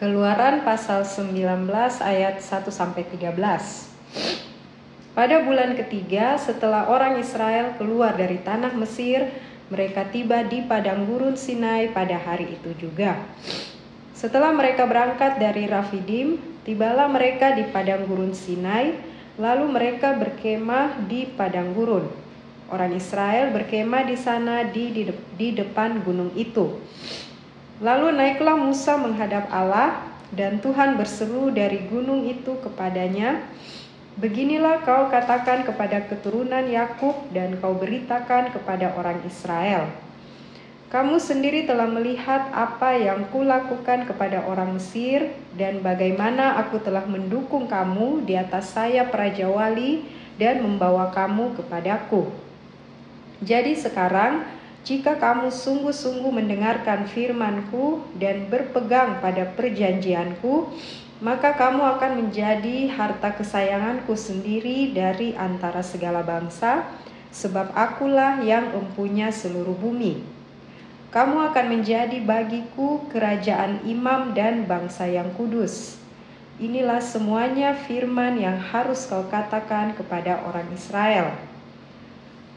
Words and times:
Keluaran 0.00 0.64
pasal 0.64 1.04
19 1.04 1.68
ayat 2.00 2.40
1 2.40 2.72
sampai 2.72 3.04
13. 3.04 3.36
Pada 5.12 5.36
bulan 5.44 5.76
ketiga 5.76 6.40
setelah 6.40 6.88
orang 6.88 7.20
Israel 7.20 7.76
keluar 7.76 8.16
dari 8.16 8.40
tanah 8.40 8.72
Mesir, 8.80 9.28
mereka 9.68 10.08
tiba 10.08 10.40
di 10.40 10.64
padang 10.64 11.04
gurun 11.04 11.36
Sinai 11.36 11.92
pada 11.92 12.16
hari 12.16 12.48
itu 12.48 12.72
juga. 12.80 13.20
Setelah 14.16 14.56
mereka 14.56 14.88
berangkat 14.88 15.36
dari 15.36 15.68
Rafidim, 15.68 16.40
tibalah 16.64 17.04
mereka 17.04 17.52
di 17.52 17.68
padang 17.68 18.08
gurun 18.08 18.32
Sinai, 18.32 18.96
lalu 19.36 19.68
mereka 19.68 20.16
berkemah 20.16 20.96
di 21.12 21.28
padang 21.28 21.76
gurun. 21.76 22.08
Orang 22.72 22.96
Israel 22.96 23.52
berkemah 23.52 24.08
di 24.08 24.16
sana 24.16 24.64
di, 24.64 24.96
di, 24.96 25.12
di 25.36 25.52
depan 25.52 26.00
gunung 26.00 26.32
itu. 26.40 26.80
Lalu 27.80 28.12
naiklah 28.12 28.60
Musa 28.60 29.00
menghadap 29.00 29.48
Allah, 29.48 30.04
dan 30.30 30.62
Tuhan 30.62 30.94
berseru 31.00 31.50
dari 31.50 31.88
gunung 31.90 32.28
itu 32.28 32.54
kepadanya, 32.60 33.42
Beginilah 34.20 34.84
kau 34.84 35.08
katakan 35.08 35.64
kepada 35.64 36.04
keturunan 36.04 36.66
Yakub 36.68 37.16
dan 37.32 37.56
kau 37.56 37.72
beritakan 37.72 38.52
kepada 38.52 38.92
orang 38.92 39.16
Israel. 39.24 39.88
Kamu 40.92 41.16
sendiri 41.16 41.64
telah 41.64 41.88
melihat 41.88 42.52
apa 42.52 42.98
yang 43.00 43.24
kulakukan 43.32 44.04
kepada 44.04 44.44
orang 44.44 44.76
Mesir 44.76 45.32
dan 45.56 45.80
bagaimana 45.80 46.58
aku 46.60 46.82
telah 46.84 47.06
mendukung 47.08 47.64
kamu 47.64 48.26
di 48.28 48.36
atas 48.36 48.76
sayap 48.76 49.08
Raja 49.14 49.48
Wali 49.48 50.04
dan 50.36 50.60
membawa 50.60 51.08
kamu 51.14 51.56
kepadaku. 51.56 52.28
Jadi 53.40 53.72
sekarang 53.72 54.44
jika 54.80 55.20
kamu 55.20 55.52
sungguh-sungguh 55.52 56.32
mendengarkan 56.32 57.04
firmanku 57.04 58.00
dan 58.16 58.48
berpegang 58.48 59.20
pada 59.20 59.44
perjanjianku, 59.52 60.72
maka 61.20 61.52
kamu 61.52 61.84
akan 61.84 62.12
menjadi 62.24 62.88
harta 62.88 63.36
kesayanganku 63.36 64.16
sendiri 64.16 64.96
dari 64.96 65.36
antara 65.36 65.84
segala 65.84 66.24
bangsa, 66.24 66.88
sebab 67.28 67.76
akulah 67.76 68.40
yang 68.40 68.72
mempunyai 68.72 69.28
seluruh 69.28 69.76
bumi. 69.76 70.24
Kamu 71.12 71.52
akan 71.52 71.66
menjadi 71.76 72.16
bagiku 72.24 73.04
kerajaan 73.12 73.84
imam 73.84 74.32
dan 74.32 74.64
bangsa 74.64 75.04
yang 75.04 75.28
kudus. 75.36 76.00
Inilah 76.56 77.04
semuanya 77.04 77.76
firman 77.76 78.40
yang 78.40 78.56
harus 78.56 79.04
kau 79.04 79.28
katakan 79.28 79.92
kepada 79.92 80.40
orang 80.48 80.72
Israel.' 80.72 81.49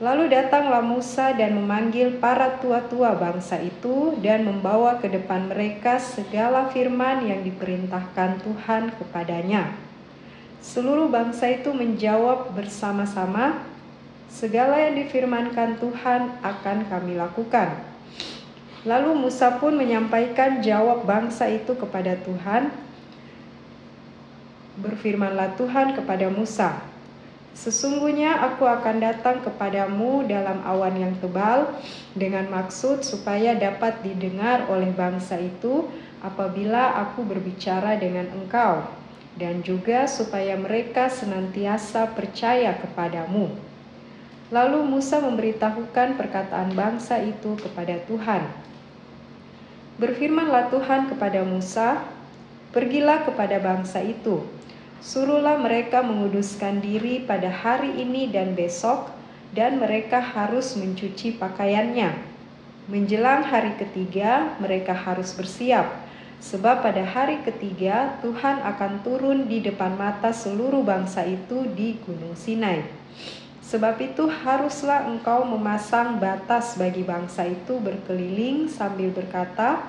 Lalu 0.04 0.36
datanglah 0.36 0.84
Musa 0.84 1.32
dan 1.32 1.56
memanggil 1.56 2.20
para 2.20 2.60
tua-tua 2.60 3.16
bangsa 3.16 3.56
itu 3.64 4.20
dan 4.20 4.44
membawa 4.44 5.00
ke 5.00 5.08
depan 5.08 5.48
mereka 5.48 5.96
segala 5.96 6.68
firman 6.76 7.24
yang 7.24 7.40
diperintahkan 7.40 8.44
Tuhan 8.44 8.92
kepadanya. 9.00 9.72
Seluruh 10.60 11.08
bangsa 11.08 11.48
itu 11.56 11.72
menjawab 11.72 12.52
bersama-sama, 12.52 13.64
"Segala 14.28 14.76
yang 14.84 15.00
difirmankan 15.08 15.80
Tuhan 15.80 16.36
akan 16.44 16.78
kami 16.92 17.16
lakukan." 17.16 17.72
Lalu 18.84 19.16
Musa 19.16 19.56
pun 19.56 19.72
menyampaikan 19.72 20.60
jawab 20.60 21.08
bangsa 21.08 21.48
itu 21.48 21.80
kepada 21.80 22.20
Tuhan. 22.20 22.76
Berfirmanlah 24.84 25.56
Tuhan 25.56 25.96
kepada 25.96 26.28
Musa, 26.28 26.92
Sesungguhnya 27.54 28.42
aku 28.50 28.66
akan 28.66 28.98
datang 28.98 29.38
kepadamu 29.46 30.26
dalam 30.26 30.66
awan 30.66 30.98
yang 30.98 31.14
tebal 31.22 31.70
dengan 32.18 32.50
maksud 32.50 33.06
supaya 33.06 33.54
dapat 33.54 34.02
didengar 34.02 34.66
oleh 34.74 34.90
bangsa 34.90 35.38
itu 35.38 35.86
apabila 36.26 36.98
aku 37.06 37.22
berbicara 37.22 37.94
dengan 38.02 38.26
engkau 38.34 38.90
dan 39.38 39.62
juga 39.62 40.10
supaya 40.10 40.58
mereka 40.58 41.14
senantiasa 41.14 42.10
percaya 42.18 42.74
kepadamu. 42.74 43.54
Lalu 44.54 44.86
Musa 44.86 45.22
memberitahukan 45.22 46.18
perkataan 46.18 46.74
bangsa 46.74 47.22
itu 47.22 47.58
kepada 47.58 48.02
Tuhan. 48.06 48.50
Berfirmanlah 49.98 50.74
Tuhan 50.74 51.10
kepada 51.10 51.46
Musa, 51.46 52.02
"Pergilah 52.74 53.26
kepada 53.26 53.62
bangsa 53.62 54.02
itu." 54.02 54.46
Suruhlah 55.04 55.60
mereka 55.60 56.00
menguduskan 56.00 56.80
diri 56.80 57.20
pada 57.28 57.52
hari 57.52 57.92
ini 58.00 58.32
dan 58.32 58.56
besok, 58.56 59.12
dan 59.52 59.76
mereka 59.76 60.24
harus 60.24 60.80
mencuci 60.80 61.36
pakaiannya. 61.36 62.16
Menjelang 62.88 63.44
hari 63.44 63.76
ketiga, 63.76 64.56
mereka 64.64 64.96
harus 64.96 65.36
bersiap, 65.36 65.92
sebab 66.40 66.80
pada 66.80 67.04
hari 67.04 67.44
ketiga 67.44 68.16
Tuhan 68.24 68.64
akan 68.64 69.04
turun 69.04 69.52
di 69.52 69.60
depan 69.60 70.00
mata 70.00 70.32
seluruh 70.32 70.88
bangsa 70.88 71.28
itu 71.28 71.68
di 71.76 72.00
Gunung 72.08 72.40
Sinai. 72.40 72.88
Sebab 73.60 74.00
itu, 74.00 74.32
haruslah 74.32 75.04
engkau 75.04 75.44
memasang 75.44 76.16
batas 76.16 76.80
bagi 76.80 77.04
bangsa 77.04 77.44
itu 77.44 77.76
berkeliling 77.76 78.72
sambil 78.72 79.12
berkata, 79.12 79.84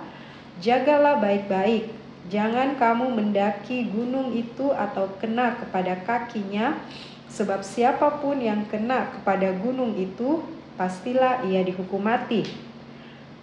"Jagalah 0.59 1.23
baik-baik." 1.23 2.04
Jangan 2.33 2.81
kamu 2.81 3.13
mendaki 3.13 3.93
gunung 3.93 4.33
itu 4.33 4.73
atau 4.73 5.13
kena 5.21 5.61
kepada 5.61 6.01
kakinya, 6.09 6.81
sebab 7.29 7.61
siapa 7.61 8.25
pun 8.25 8.41
yang 8.41 8.65
kena 8.65 9.13
kepada 9.13 9.53
gunung 9.61 9.93
itu, 10.01 10.41
pastilah 10.81 11.45
ia 11.45 11.61
dihukum 11.61 12.01
mati. 12.01 12.49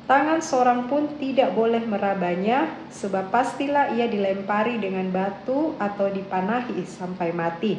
Tangan 0.10 0.42
seorang 0.42 0.90
pun 0.90 1.14
tidak 1.22 1.54
boleh 1.54 1.86
merabanya, 1.86 2.74
sebab 2.90 3.30
pastilah 3.30 3.94
ia 3.94 4.10
dilempari 4.10 4.82
dengan 4.82 5.08
batu 5.14 5.78
atau 5.78 6.10
dipanahi 6.10 6.82
sampai 6.84 7.30
mati. 7.32 7.78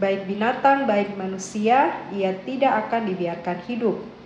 Baik 0.00 0.24
binatang, 0.24 0.88
baik 0.88 1.20
manusia, 1.20 2.00
ia 2.16 2.32
tidak 2.48 2.88
akan 2.88 3.12
dibiarkan 3.12 3.60
hidup 3.68 4.17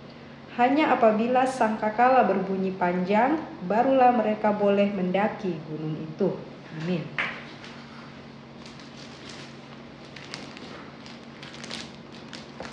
hanya 0.53 0.93
apabila 0.93 1.49
sangkakala 1.49 2.29
berbunyi 2.29 2.69
panjang, 2.77 3.41
barulah 3.65 4.13
mereka 4.13 4.53
boleh 4.53 4.85
mendaki 4.93 5.57
gunung 5.65 5.97
itu. 5.97 6.29
Amin. 6.77 7.01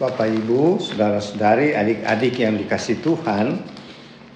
Bapak 0.00 0.28
Ibu, 0.32 0.80
saudara-saudari, 0.80 1.76
adik-adik 1.76 2.34
yang 2.40 2.56
dikasih 2.56 3.04
Tuhan, 3.04 3.60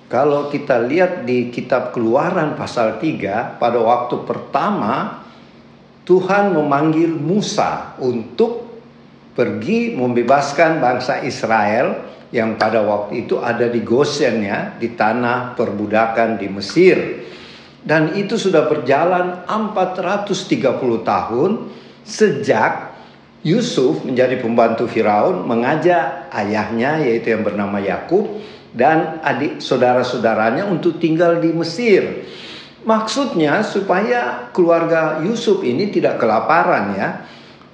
kalau 0.09 0.53
kita 0.53 0.77
lihat 0.85 1.25
di 1.25 1.49
kitab 1.49 1.97
Keluaran 1.97 2.53
pasal 2.57 3.01
3, 3.01 3.57
pada 3.57 3.81
waktu 3.81 4.25
pertama 4.29 5.25
Tuhan 6.05 6.53
memanggil 6.53 7.17
Musa 7.17 7.97
untuk 7.97 8.77
pergi 9.33 9.97
membebaskan 9.97 10.85
bangsa 10.85 11.25
Israel 11.25 12.14
yang 12.35 12.59
pada 12.59 12.83
waktu 12.83 13.31
itu 13.31 13.39
ada 13.39 13.71
di 13.71 13.87
Gosen 13.87 14.43
ya, 14.43 14.75
di 14.75 14.99
tanah 14.99 15.55
perbudakan 15.55 16.35
di 16.35 16.51
Mesir. 16.51 17.23
Dan 17.79 18.19
itu 18.19 18.35
sudah 18.35 18.67
berjalan 18.67 19.47
430 19.47 20.51
tahun 21.07 21.51
sejak 22.03 22.73
Yusuf 23.47 24.03
menjadi 24.03 24.41
pembantu 24.41 24.91
Firaun 24.91 25.45
mengajak 25.45 26.33
ayahnya 26.33 27.05
yaitu 27.05 27.37
yang 27.37 27.45
bernama 27.45 27.77
Yakub 27.77 28.41
dan 28.73 29.23
adik 29.23 29.63
saudara-saudaranya 29.63 30.67
untuk 30.67 30.99
tinggal 30.99 31.39
di 31.39 31.55
Mesir. 31.55 32.27
Maksudnya 32.83 33.63
supaya 33.63 34.51
keluarga 34.51 35.23
Yusuf 35.23 35.63
ini 35.63 35.93
tidak 35.93 36.19
kelaparan 36.19 36.99
ya. 36.99 37.09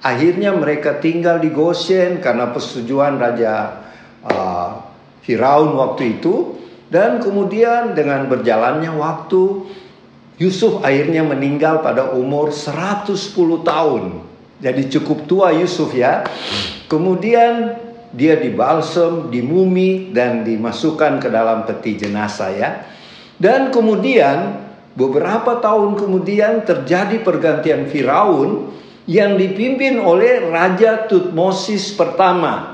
Akhirnya 0.05 0.53
mereka 0.53 1.01
tinggal 1.01 1.41
di 1.41 1.49
Goshen 1.49 2.21
karena 2.21 2.51
persetujuan 2.51 3.17
Raja 3.17 3.80
uh, 4.27 4.83
Firaun 5.25 5.77
waktu 5.77 6.21
itu 6.21 6.59
dan 6.91 7.23
kemudian 7.23 7.95
dengan 7.95 8.27
berjalannya 8.27 8.91
waktu 8.99 9.69
Yusuf 10.41 10.81
akhirnya 10.81 11.21
meninggal 11.21 11.85
pada 11.85 12.17
umur 12.17 12.49
110 12.49 13.13
tahun. 13.61 14.25
Jadi 14.61 14.89
cukup 14.89 15.29
tua 15.29 15.53
Yusuf 15.53 15.93
ya. 15.93 16.25
Kemudian 16.89 17.77
dia 18.11 18.41
dibalsem, 18.41 19.31
dimumi 19.31 20.11
dan 20.11 20.43
dimasukkan 20.43 21.23
ke 21.23 21.29
dalam 21.29 21.69
peti 21.69 22.01
jenazah 22.01 22.51
ya. 22.57 22.71
Dan 23.39 23.69
kemudian 23.69 24.59
beberapa 24.99 25.63
tahun 25.63 25.97
kemudian 25.97 26.67
terjadi 26.67 27.23
pergantian 27.23 27.87
Firaun 27.89 28.75
yang 29.09 29.39
dipimpin 29.39 30.03
oleh 30.03 30.45
Raja 30.51 31.07
Tutmosis 31.09 31.95
pertama. 31.95 32.70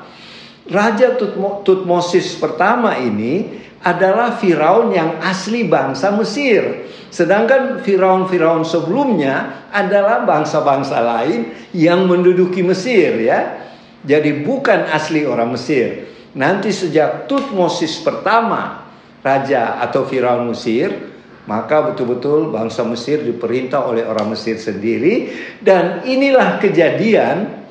Raja 0.66 1.14
Tutmosis 1.62 2.34
pertama 2.42 2.98
ini 2.98 3.62
adalah 3.86 4.34
Firaun 4.34 4.90
yang 4.90 5.22
asli 5.22 5.66
bangsa 5.66 6.10
Mesir. 6.14 6.90
Sedangkan 7.06 7.86
Firaun-Firaun 7.86 8.66
sebelumnya 8.66 9.66
adalah 9.70 10.26
bangsa-bangsa 10.26 10.98
lain 10.98 11.70
yang 11.70 12.10
menduduki 12.10 12.66
Mesir 12.66 13.14
ya. 13.22 13.62
Jadi 14.02 14.42
bukan 14.42 14.90
asli 14.90 15.22
orang 15.22 15.54
Mesir. 15.54 16.10
Nanti 16.34 16.74
sejak 16.74 17.30
Tutmosis 17.30 18.02
pertama 18.02 18.90
raja 19.22 19.78
atau 19.80 20.04
Firaun 20.04 20.50
Mesir 20.50 21.16
Maka 21.46 21.94
betul-betul 21.94 22.50
bangsa 22.50 22.82
Mesir 22.82 23.22
diperintah 23.22 23.86
oleh 23.86 24.02
orang 24.02 24.34
Mesir 24.34 24.58
sendiri 24.58 25.30
dan 25.62 26.02
inilah 26.02 26.58
kejadian 26.58 27.65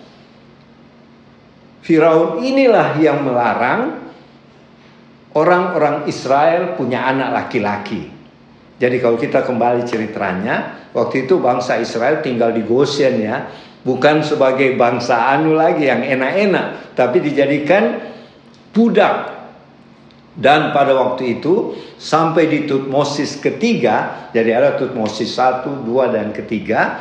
Firaun 1.86 2.42
inilah 2.42 2.98
yang 2.98 3.22
melarang 3.22 4.10
orang-orang 5.38 6.10
Israel 6.10 6.74
punya 6.74 7.06
anak 7.06 7.30
laki-laki. 7.30 8.10
Jadi 8.82 8.98
kalau 8.98 9.22
kita 9.22 9.46
kembali 9.46 9.86
ceritanya, 9.86 10.90
waktu 10.98 11.30
itu 11.30 11.38
bangsa 11.38 11.78
Israel 11.78 12.26
tinggal 12.26 12.58
di 12.58 12.66
Goshen 12.66 13.22
ya, 13.22 13.54
bukan 13.86 14.26
sebagai 14.26 14.74
bangsa 14.74 15.30
anu 15.30 15.54
lagi 15.54 15.86
yang 15.86 16.02
enak-enak, 16.02 16.98
tapi 16.98 17.22
dijadikan 17.22 18.02
budak. 18.74 19.38
Dan 20.36 20.76
pada 20.76 20.92
waktu 20.92 21.40
itu 21.40 21.80
sampai 21.96 22.52
di 22.52 22.60
Tutmosis 22.68 23.40
ketiga, 23.40 24.28
jadi 24.36 24.58
ada 24.60 24.76
Tutmosis 24.76 25.32
satu, 25.32 25.86
dua 25.86 26.12
dan 26.12 26.36
ketiga, 26.36 27.00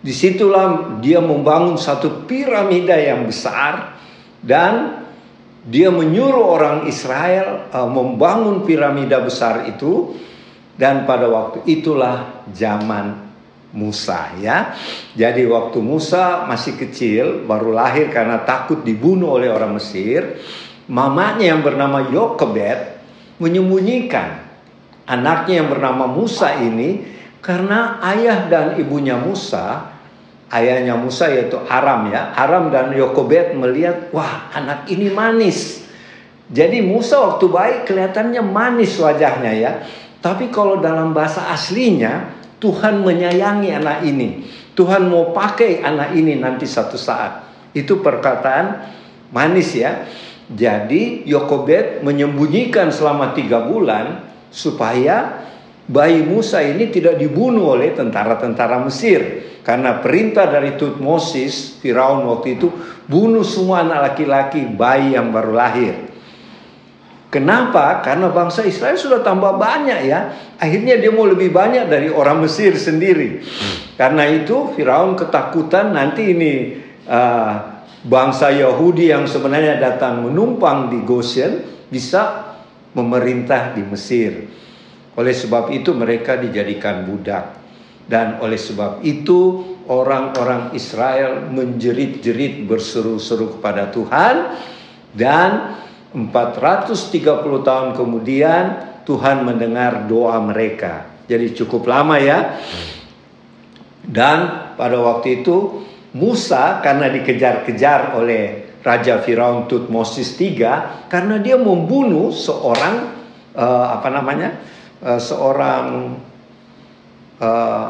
Di 0.00 0.12
situlah 0.12 1.00
dia 1.02 1.18
membangun 1.18 1.80
satu 1.80 2.28
piramida 2.28 2.94
yang 2.94 3.26
besar 3.26 3.96
dan 4.44 5.02
dia 5.66 5.90
menyuruh 5.90 6.46
orang 6.46 6.78
Israel 6.86 7.66
uh, 7.74 7.90
membangun 7.90 8.62
piramida 8.62 9.18
besar 9.18 9.66
itu 9.66 10.14
dan 10.78 11.08
pada 11.08 11.26
waktu 11.26 11.66
itulah 11.66 12.46
zaman 12.54 13.26
Musa 13.74 14.30
ya. 14.38 14.78
Jadi 15.18 15.42
waktu 15.44 15.82
Musa 15.82 16.46
masih 16.46 16.78
kecil 16.78 17.44
baru 17.44 17.74
lahir 17.74 18.14
karena 18.14 18.46
takut 18.46 18.86
dibunuh 18.86 19.36
oleh 19.36 19.50
orang 19.50 19.74
Mesir, 19.74 20.38
mamanya 20.86 21.50
yang 21.50 21.66
bernama 21.66 22.06
Yokebed 22.08 22.94
menyembunyikan 23.42 24.46
anaknya 25.04 25.64
yang 25.64 25.68
bernama 25.68 26.06
Musa 26.06 26.56
ini 26.62 27.15
karena 27.46 28.02
ayah 28.02 28.50
dan 28.50 28.74
ibunya 28.74 29.14
Musa 29.14 29.94
ayahnya 30.50 30.94
Musa 30.98 31.30
yaitu 31.30 31.58
Aram 31.66 32.10
ya. 32.10 32.34
Aram 32.34 32.70
dan 32.70 32.90
Yokobet 32.94 33.54
melihat, 33.54 34.10
wah 34.14 34.50
anak 34.54 34.86
ini 34.90 35.10
manis. 35.10 35.86
Jadi 36.46 36.78
Musa 36.82 37.18
waktu 37.22 37.46
baik 37.50 37.78
kelihatannya 37.90 38.42
manis 38.42 38.94
wajahnya 38.98 39.52
ya. 39.54 39.72
Tapi 40.22 40.50
kalau 40.50 40.78
dalam 40.78 41.10
bahasa 41.14 41.50
aslinya 41.50 42.34
Tuhan 42.62 43.02
menyayangi 43.02 43.70
anak 43.74 44.06
ini. 44.06 44.46
Tuhan 44.76 45.08
mau 45.08 45.32
pakai 45.32 45.82
anak 45.82 46.14
ini 46.14 46.36
nanti 46.38 46.68
satu 46.68 46.94
saat. 47.00 47.46
Itu 47.72 48.02
perkataan 48.04 48.92
manis 49.32 49.74
ya. 49.74 50.06
Jadi 50.46 51.26
Yokobet 51.26 52.06
menyembunyikan 52.06 52.94
selama 52.94 53.34
tiga 53.34 53.66
bulan 53.66 54.22
supaya 54.54 55.42
bayi 55.86 56.22
Musa 56.22 56.62
ini 56.62 56.90
tidak 56.90 57.18
dibunuh 57.18 57.78
oleh 57.78 57.94
tentara-tentara 57.94 58.82
Mesir. 58.82 59.46
Karena 59.66 59.98
perintah 59.98 60.46
dari 60.46 60.78
Tutmosis, 60.78 61.82
Firaun 61.82 62.22
waktu 62.30 62.54
itu 62.54 62.70
bunuh 63.10 63.42
semua 63.42 63.82
anak 63.82 64.14
laki-laki 64.14 64.62
bayi 64.62 65.18
yang 65.18 65.34
baru 65.34 65.50
lahir. 65.50 66.06
Kenapa? 67.26 67.98
Karena 68.06 68.30
bangsa 68.30 68.62
Israel 68.62 68.94
sudah 68.94 69.26
tambah 69.26 69.58
banyak 69.58 70.06
ya. 70.06 70.30
Akhirnya 70.62 70.94
dia 70.94 71.10
mau 71.10 71.26
lebih 71.26 71.50
banyak 71.50 71.90
dari 71.90 72.06
orang 72.06 72.46
Mesir 72.46 72.78
sendiri. 72.78 73.42
Karena 73.98 74.30
itu 74.30 74.70
Firaun 74.78 75.18
ketakutan 75.18 75.90
nanti 75.90 76.30
ini 76.30 76.78
uh, 77.10 77.82
bangsa 78.06 78.54
Yahudi 78.54 79.10
yang 79.10 79.26
sebenarnya 79.26 79.82
datang 79.82 80.30
menumpang 80.30 80.94
di 80.94 81.02
Goshen 81.02 81.66
bisa 81.90 82.54
memerintah 82.94 83.74
di 83.74 83.82
Mesir. 83.82 84.46
Oleh 85.16 85.32
sebab 85.32 85.72
itu 85.72 85.96
mereka 85.96 86.36
dijadikan 86.36 87.08
budak. 87.08 87.56
Dan 88.06 88.38
oleh 88.38 88.60
sebab 88.60 89.02
itu 89.02 89.64
orang-orang 89.90 90.76
Israel 90.78 91.42
menjerit-jerit 91.50 92.62
berseru-seru 92.68 93.58
kepada 93.58 93.90
Tuhan 93.90 94.34
dan 95.10 95.50
430 96.14 97.66
tahun 97.66 97.88
kemudian 97.98 98.64
Tuhan 99.02 99.42
mendengar 99.42 100.06
doa 100.06 100.38
mereka. 100.38 101.10
Jadi 101.26 101.54
cukup 101.58 101.90
lama 101.90 102.14
ya. 102.22 102.62
Dan 104.06 104.70
pada 104.78 104.98
waktu 105.02 105.42
itu 105.42 105.82
Musa 106.14 106.78
karena 106.80 107.10
dikejar-kejar 107.10 108.14
oleh 108.14 108.66
Raja 108.86 109.18
Firaun 109.18 109.66
Tutmosis 109.66 110.38
III 110.38 111.10
karena 111.10 111.42
dia 111.42 111.58
membunuh 111.58 112.30
seorang 112.30 113.10
uh, 113.58 113.86
apa 113.98 114.08
namanya? 114.14 114.62
Uh, 115.06 115.22
seorang 115.22 116.18
uh, 117.38 117.88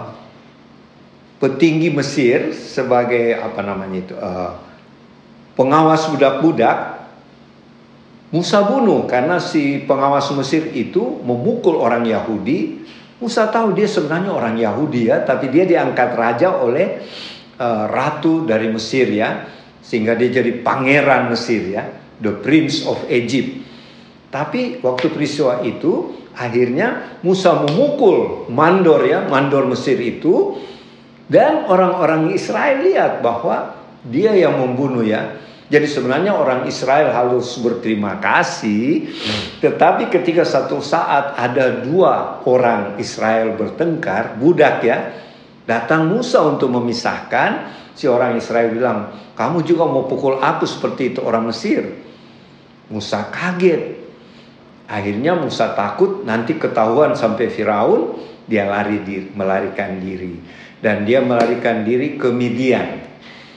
petinggi 1.40 1.88
Mesir 1.88 2.52
sebagai 2.52 3.40
apa 3.40 3.64
namanya 3.64 3.98
itu 4.04 4.12
uh, 4.12 4.52
pengawas 5.56 6.12
budak-budak 6.12 7.08
Musa 8.36 8.60
bunuh 8.68 9.08
karena 9.08 9.40
si 9.40 9.80
pengawas 9.88 10.28
Mesir 10.36 10.68
itu 10.76 11.22
memukul 11.24 11.80
orang 11.80 12.04
Yahudi. 12.04 12.84
Musa 13.16 13.48
tahu 13.48 13.72
dia 13.72 13.88
sebenarnya 13.88 14.36
orang 14.36 14.60
Yahudi 14.60 15.08
ya, 15.08 15.24
tapi 15.24 15.48
dia 15.48 15.64
diangkat 15.64 16.20
raja 16.20 16.52
oleh 16.60 17.00
uh, 17.56 17.88
ratu 17.88 18.44
dari 18.44 18.68
Mesir 18.68 19.08
ya, 19.08 19.48
sehingga 19.80 20.12
dia 20.12 20.28
jadi 20.42 20.60
pangeran 20.60 21.32
Mesir 21.32 21.64
ya, 21.64 21.88
the 22.20 22.34
prince 22.44 22.84
of 22.84 23.00
Egypt. 23.08 23.65
Tapi 24.36 24.84
waktu 24.84 25.08
peristiwa 25.08 25.64
itu 25.64 26.12
Akhirnya 26.36 27.16
Musa 27.24 27.64
memukul 27.64 28.44
mandor 28.52 29.00
ya, 29.08 29.24
mandor 29.24 29.64
Mesir 29.64 29.96
itu 29.96 30.60
dan 31.32 31.64
orang-orang 31.64 32.36
Israel 32.36 32.84
lihat 32.84 33.24
bahwa 33.24 33.72
dia 34.04 34.36
yang 34.36 34.60
membunuh 34.60 35.00
ya. 35.00 35.40
Jadi 35.66 35.88
sebenarnya 35.90 36.36
orang 36.36 36.68
Israel 36.70 37.10
harus 37.10 37.58
berterima 37.58 38.22
kasih, 38.22 39.10
tetapi 39.58 40.12
ketika 40.14 40.46
satu 40.46 40.78
saat 40.78 41.34
ada 41.34 41.82
dua 41.82 42.38
orang 42.46 43.00
Israel 43.02 43.58
bertengkar, 43.58 44.38
budak 44.38 44.84
ya, 44.86 45.10
datang 45.66 46.06
Musa 46.06 46.38
untuk 46.46 46.70
memisahkan, 46.70 47.74
si 47.98 48.06
orang 48.06 48.38
Israel 48.38 48.70
bilang, 48.70 49.10
kamu 49.34 49.66
juga 49.66 49.90
mau 49.90 50.06
pukul 50.06 50.38
aku 50.38 50.70
seperti 50.70 51.16
itu 51.16 51.18
orang 51.26 51.50
Mesir. 51.50 51.98
Musa 52.86 53.26
kaget, 53.34 53.95
Akhirnya 54.86 55.34
Musa 55.34 55.74
takut 55.74 56.22
nanti 56.22 56.54
ketahuan 56.54 57.18
sampai 57.18 57.50
Firaun, 57.50 58.14
dia 58.46 58.70
lari 58.70 59.02
diri, 59.02 59.34
melarikan 59.34 59.98
diri. 59.98 60.38
Dan 60.78 61.02
dia 61.02 61.18
melarikan 61.18 61.82
diri 61.82 62.14
ke 62.14 62.30
Midian. 62.30 63.02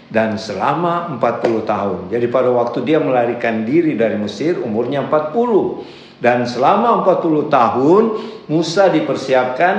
Dan 0.09 0.41
selama 0.41 1.21
40 1.21 1.69
tahun. 1.69 1.99
Jadi 2.09 2.25
pada 2.33 2.49
waktu 2.49 2.81
dia 2.81 2.97
melarikan 2.97 3.61
diri 3.61 3.93
dari 3.93 4.17
Mesir 4.17 4.57
umurnya 4.57 5.05
40. 5.05 6.17
Dan 6.17 6.49
selama 6.49 7.05
40 7.05 7.45
tahun 7.53 8.03
Musa 8.49 8.89
dipersiapkan 8.89 9.75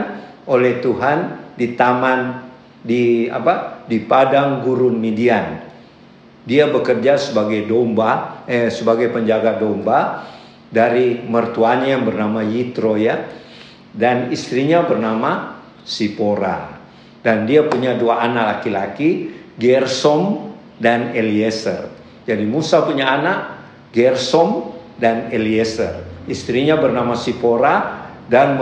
oleh 0.46 0.78
Tuhan 0.78 1.18
di 1.58 1.74
taman 1.74 2.46
di 2.80 3.26
apa? 3.26 3.82
di 3.90 3.98
padang 4.06 4.62
gurun 4.62 4.94
Midian. 5.02 5.66
Dia 6.46 6.70
bekerja 6.70 7.18
sebagai 7.18 7.66
domba, 7.66 8.46
eh, 8.46 8.70
sebagai 8.70 9.10
penjaga 9.10 9.58
domba 9.58 10.30
dari 10.70 11.18
mertuanya 11.26 11.98
yang 11.98 12.06
bernama 12.06 12.40
Yitro 12.46 12.94
ya. 12.94 13.26
Dan 13.90 14.30
istrinya 14.30 14.86
bernama 14.86 15.58
Sipora. 15.82 16.78
Dan 17.20 17.44
dia 17.44 17.66
punya 17.66 17.98
dua 17.98 18.22
anak 18.22 18.62
laki-laki 18.62 19.34
Gersom 19.58 20.54
dan 20.78 21.12
Eliezer. 21.12 21.90
Jadi 22.24 22.46
Musa 22.46 22.86
punya 22.86 23.10
anak 23.10 23.38
Gersom 23.90 24.72
dan 24.96 25.28
Eliezer. 25.34 26.06
Istrinya 26.30 26.78
bernama 26.78 27.18
Sipora 27.18 28.06
dan 28.30 28.54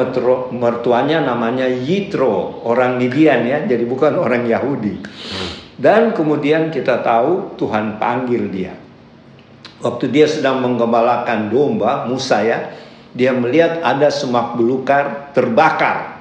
mertuanya 0.56 1.20
namanya 1.20 1.68
Yitro 1.68 2.64
orang 2.64 2.96
Midian 2.96 3.44
ya. 3.44 3.62
Jadi 3.68 3.84
bukan 3.84 4.16
orang 4.16 4.48
Yahudi. 4.48 5.04
Dan 5.78 6.16
kemudian 6.16 6.72
kita 6.74 7.04
tahu 7.04 7.54
Tuhan 7.60 8.00
panggil 8.00 8.48
dia 8.50 8.87
Waktu 9.78 10.10
dia 10.10 10.26
sedang 10.26 10.58
menggembalakan 10.58 11.54
domba, 11.54 12.02
Musa 12.10 12.42
ya, 12.42 12.74
dia 13.14 13.30
melihat 13.30 13.78
ada 13.86 14.10
semak 14.10 14.58
belukar 14.58 15.30
terbakar. 15.30 16.18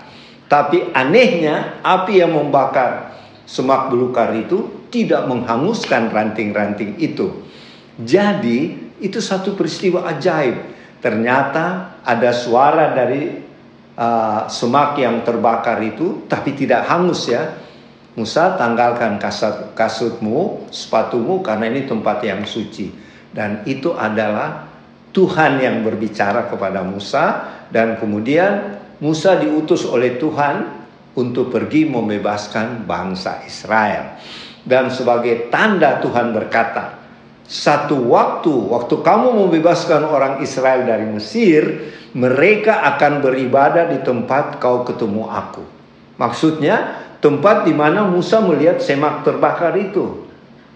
Tapi 0.47 0.93
anehnya 0.95 1.81
api 1.83 2.23
yang 2.23 2.37
membakar 2.37 3.17
semak 3.43 3.91
belukar 3.91 4.31
itu 4.37 4.87
tidak 4.93 5.27
menghanguskan 5.27 6.13
ranting-ranting 6.13 6.95
itu. 7.01 7.43
Jadi 7.99 8.91
itu 9.01 9.19
satu 9.19 9.57
peristiwa 9.57 10.05
ajaib. 10.07 10.77
Ternyata 11.01 11.97
ada 12.05 12.31
suara 12.31 12.93
dari 12.93 13.41
uh, 13.97 14.45
semak 14.47 14.95
yang 15.01 15.25
terbakar 15.25 15.81
itu 15.81 16.29
tapi 16.29 16.53
tidak 16.53 16.85
hangus 16.87 17.27
ya. 17.27 17.57
Musa 18.17 18.57
tanggalkan 18.57 19.21
kasut, 19.21 19.77
kasutmu, 19.77 20.73
sepatumu 20.73 21.45
karena 21.45 21.69
ini 21.69 21.85
tempat 21.85 22.25
yang 22.25 22.41
suci. 22.49 23.06
Dan 23.37 23.61
itu 23.69 23.93
adalah 23.93 24.65
Tuhan 25.13 25.61
yang 25.61 25.85
berbicara 25.85 26.49
kepada 26.49 26.81
Musa 26.81 27.53
dan 27.69 28.01
kemudian 28.01 28.81
Musa 28.97 29.37
diutus 29.37 29.85
oleh 29.85 30.17
Tuhan 30.17 30.73
untuk 31.13 31.53
pergi 31.53 31.85
membebaskan 31.85 32.89
bangsa 32.89 33.45
Israel. 33.45 34.17
Dan 34.65 34.89
sebagai 34.89 35.53
tanda 35.53 36.01
Tuhan 36.01 36.33
berkata, 36.33 36.97
satu 37.47 38.11
waktu, 38.11 38.51
waktu 38.51 38.95
kamu 38.99 39.47
membebaskan 39.47 40.03
orang 40.03 40.43
Israel 40.43 40.83
dari 40.83 41.07
Mesir, 41.07 41.93
mereka 42.11 42.83
akan 42.93 43.23
beribadah 43.23 43.87
di 43.87 44.03
tempat 44.03 44.59
kau 44.59 44.83
ketemu 44.83 45.23
aku. 45.31 45.63
Maksudnya, 46.19 47.05
tempat 47.23 47.63
di 47.63 47.71
mana 47.71 48.03
Musa 48.03 48.43
melihat 48.43 48.83
semak 48.83 49.23
terbakar 49.23 49.79
itu. 49.79 50.26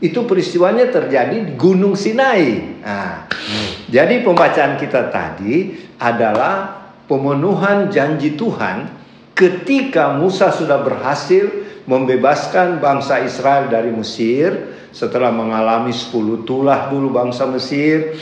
Itu 0.02 0.26
peristiwanya 0.26 0.90
terjadi 0.90 1.38
di 1.38 1.54
Gunung 1.54 1.94
Sinai. 1.94 2.82
Nah. 2.82 3.30
Jadi 3.92 4.26
pembacaan 4.26 4.80
kita 4.82 5.14
tadi 5.14 5.78
adalah 6.02 6.82
pemenuhan 7.06 7.92
janji 7.92 8.34
Tuhan 8.34 8.88
ketika 9.36 10.16
Musa 10.16 10.50
sudah 10.50 10.80
berhasil 10.80 11.50
membebaskan 11.86 12.80
bangsa 12.80 13.20
Israel 13.26 13.68
dari 13.68 13.92
Mesir 13.92 14.80
setelah 14.96 15.32
mengalami 15.32 15.92
10 15.92 16.48
tulah 16.48 16.88
dulu 16.88 17.12
bangsa 17.12 17.48
Mesir 17.52 18.16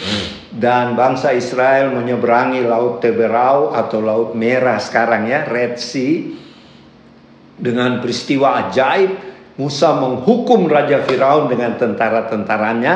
dan 0.50 0.98
bangsa 0.98 1.38
Israel 1.38 1.94
menyeberangi 1.94 2.66
laut 2.66 2.98
Teberau 3.02 3.74
atau 3.74 4.02
laut 4.02 4.34
Merah 4.34 4.82
sekarang 4.82 5.30
ya 5.30 5.46
Red 5.46 5.78
Sea 5.78 6.34
dengan 7.60 8.02
peristiwa 8.02 8.70
ajaib 8.70 9.29
Musa 9.60 9.92
menghukum 10.00 10.72
Raja 10.72 11.04
Firaun 11.04 11.52
dengan 11.52 11.76
tentara-tentaranya 11.76 12.94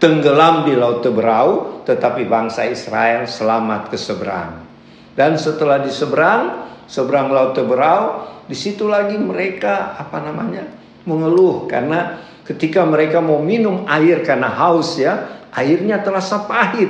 tenggelam 0.00 0.64
di 0.64 0.72
laut 0.72 1.04
Teberau 1.04 1.84
tetapi 1.84 2.24
bangsa 2.24 2.64
Israel 2.64 3.28
selamat 3.28 3.92
ke 3.92 4.00
seberang 4.00 4.64
dan 5.12 5.36
setelah 5.36 5.84
di 5.84 5.92
seberang 5.92 6.72
seberang 6.88 7.28
laut 7.28 7.52
Teberau 7.52 8.24
di 8.48 8.56
situ 8.56 8.88
lagi 8.88 9.20
mereka 9.20 9.94
apa 10.00 10.24
namanya 10.24 10.64
mengeluh 11.04 11.68
karena 11.68 12.26
ketika 12.46 12.86
mereka 12.86 13.18
mau 13.18 13.42
minum 13.42 13.84
air 13.90 14.22
karena 14.22 14.46
haus 14.46 14.96
ya, 14.96 15.42
airnya 15.50 16.00
terasa 16.00 16.46
pahit. 16.46 16.88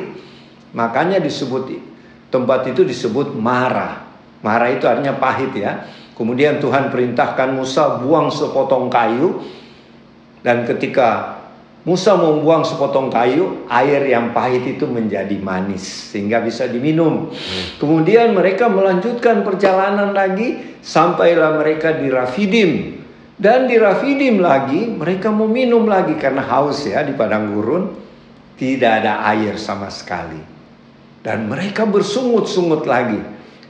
Makanya 0.76 1.16
disebut 1.16 1.72
tempat 2.28 2.68
itu 2.68 2.84
disebut 2.84 3.32
Mara. 3.32 4.04
Mara 4.44 4.68
itu 4.68 4.84
artinya 4.84 5.16
pahit 5.16 5.56
ya. 5.56 5.88
Kemudian 6.16 6.58
Tuhan 6.64 6.88
perintahkan 6.88 7.52
Musa 7.52 8.00
buang 8.00 8.32
sepotong 8.32 8.88
kayu 8.88 9.44
dan 10.40 10.64
ketika 10.64 11.36
Musa 11.86 12.18
membuang 12.18 12.66
sepotong 12.66 13.14
kayu, 13.14 13.62
air 13.70 14.02
yang 14.10 14.34
pahit 14.34 14.66
itu 14.66 14.90
menjadi 14.90 15.38
manis 15.38 16.10
sehingga 16.10 16.42
bisa 16.42 16.66
diminum. 16.66 17.30
Kemudian 17.78 18.34
mereka 18.34 18.66
melanjutkan 18.66 19.46
perjalanan 19.46 20.10
lagi 20.10 20.78
sampailah 20.82 21.62
mereka 21.62 21.94
di 21.94 22.10
Rafidim. 22.10 22.70
Dan 23.38 23.70
di 23.70 23.78
Rafidim 23.78 24.42
lagi 24.42 24.90
mereka 24.90 25.30
mau 25.30 25.46
minum 25.46 25.86
lagi 25.86 26.18
karena 26.18 26.42
haus 26.42 26.82
ya 26.90 27.06
di 27.06 27.14
padang 27.14 27.54
gurun 27.54 27.94
tidak 28.58 29.06
ada 29.06 29.22
air 29.30 29.54
sama 29.54 29.86
sekali. 29.86 30.42
Dan 31.22 31.46
mereka 31.46 31.86
bersungut-sungut 31.86 32.82
lagi. 32.82 33.22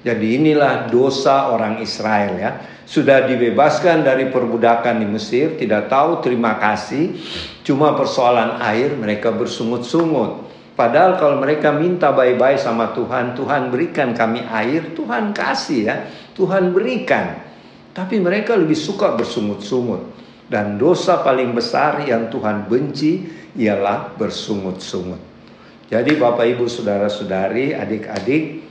Jadi 0.06 0.38
inilah 0.38 0.86
dosa 0.86 1.50
orang 1.50 1.82
Israel 1.82 2.38
ya. 2.38 2.50
Sudah 2.86 3.26
dibebaskan 3.26 4.06
dari 4.06 4.30
perbudakan 4.30 5.02
di 5.02 5.06
Mesir, 5.10 5.58
tidak 5.58 5.90
tahu 5.90 6.22
terima 6.22 6.62
kasih. 6.62 7.18
Cuma 7.66 7.98
persoalan 7.98 8.62
air 8.62 8.94
mereka 8.94 9.34
bersungut-sungut. 9.34 10.46
Padahal 10.78 11.18
kalau 11.18 11.42
mereka 11.42 11.74
minta 11.74 12.14
baik-baik 12.14 12.62
sama 12.62 12.94
Tuhan, 12.94 13.34
Tuhan 13.34 13.74
berikan 13.74 14.14
kami 14.14 14.46
air, 14.46 14.94
Tuhan 14.94 15.34
kasih 15.34 15.80
ya. 15.90 16.06
Tuhan 16.38 16.70
berikan. 16.70 17.42
Tapi 17.90 18.22
mereka 18.22 18.54
lebih 18.54 18.78
suka 18.78 19.18
bersungut-sungut. 19.18 20.14
Dan 20.46 20.78
dosa 20.78 21.26
paling 21.26 21.50
besar 21.50 22.06
yang 22.06 22.30
Tuhan 22.30 22.70
benci 22.70 23.26
ialah 23.58 24.14
bersungut-sungut. 24.14 25.18
Jadi 25.90 26.14
Bapak 26.14 26.46
Ibu 26.54 26.70
Saudara-saudari, 26.70 27.74
adik-adik, 27.74 28.62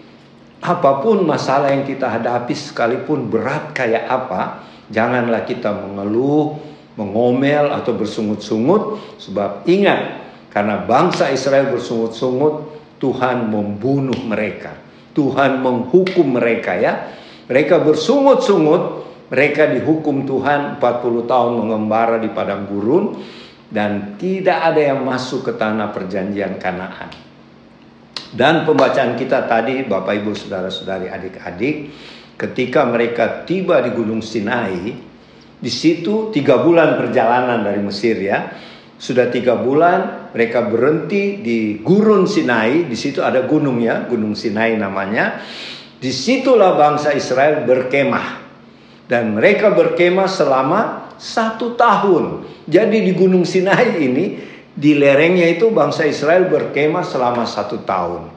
apa 0.63 1.03
pun 1.03 1.23
masalah 1.27 1.71
yang 1.73 1.83
kita 1.83 2.07
hadapi 2.07 2.53
sekalipun 2.55 3.27
berat 3.27 3.75
kayak 3.75 4.07
apa, 4.07 4.63
janganlah 4.91 5.43
kita 5.43 5.73
mengeluh, 5.73 6.55
mengomel 6.95 7.71
atau 7.75 7.91
bersungut-sungut 7.95 9.01
sebab 9.19 9.67
ingat 9.67 10.25
karena 10.55 10.87
bangsa 10.87 11.35
Israel 11.35 11.75
bersungut-sungut, 11.75 12.79
Tuhan 13.03 13.51
membunuh 13.51 14.15
mereka. 14.23 14.71
Tuhan 15.11 15.59
menghukum 15.59 16.39
mereka 16.39 16.79
ya. 16.79 17.11
Mereka 17.51 17.83
bersungut-sungut 17.83 19.03
mereka 19.27 19.67
dihukum 19.67 20.23
Tuhan 20.23 20.79
40 20.79 21.27
tahun 21.27 21.51
mengembara 21.59 22.23
di 22.23 22.31
padang 22.31 22.71
gurun 22.71 23.19
dan 23.67 24.15
tidak 24.15 24.71
ada 24.71 24.95
yang 24.95 25.03
masuk 25.03 25.43
ke 25.43 25.51
tanah 25.59 25.91
perjanjian 25.91 26.55
Kanaan. 26.55 27.11
Dan 28.35 28.67
pembacaan 28.67 29.15
kita 29.15 29.47
tadi 29.47 29.87
Bapak 29.87 30.11
Ibu 30.19 30.35
Saudara-saudari 30.35 31.07
adik-adik 31.07 31.75
ketika 32.35 32.83
mereka 32.83 33.47
tiba 33.47 33.79
di 33.79 33.95
Gunung 33.95 34.19
Sinai 34.19 34.91
di 35.55 35.71
situ 35.71 36.35
tiga 36.35 36.59
bulan 36.59 36.99
perjalanan 36.99 37.63
dari 37.63 37.79
Mesir 37.79 38.19
ya. 38.19 38.51
Sudah 38.95 39.31
tiga 39.31 39.55
bulan 39.59 40.31
mereka 40.35 40.67
berhenti 40.67 41.39
di 41.39 41.79
Gurun 41.79 42.27
Sinai. 42.27 42.83
Di 42.87 42.95
situ 42.99 43.23
ada 43.23 43.47
gunung 43.47 43.79
ya 43.79 44.03
Gunung 44.03 44.35
Sinai 44.35 44.75
namanya. 44.75 45.39
Di 45.95 46.11
situlah 46.11 46.75
bangsa 46.75 47.15
Israel 47.15 47.63
berkemah. 47.63 48.43
Dan 49.07 49.39
mereka 49.39 49.71
berkemah 49.71 50.27
selama 50.27 50.81
satu 51.15 51.79
tahun. 51.79 52.43
Jadi 52.67 53.05
di 53.05 53.11
Gunung 53.15 53.47
Sinai 53.47 54.01
ini, 54.01 54.54
di 54.75 54.91
lerengnya 54.99 55.47
itu 55.47 55.71
bangsa 55.71 56.03
Israel 56.03 56.51
berkemah 56.51 57.07
selama 57.07 57.47
satu 57.47 57.81
tahun. 57.87 58.35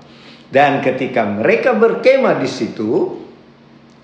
Dan 0.49 0.81
ketika 0.81 1.27
mereka 1.27 1.75
berkemah 1.75 2.39
di 2.39 2.49
situ, 2.49 3.21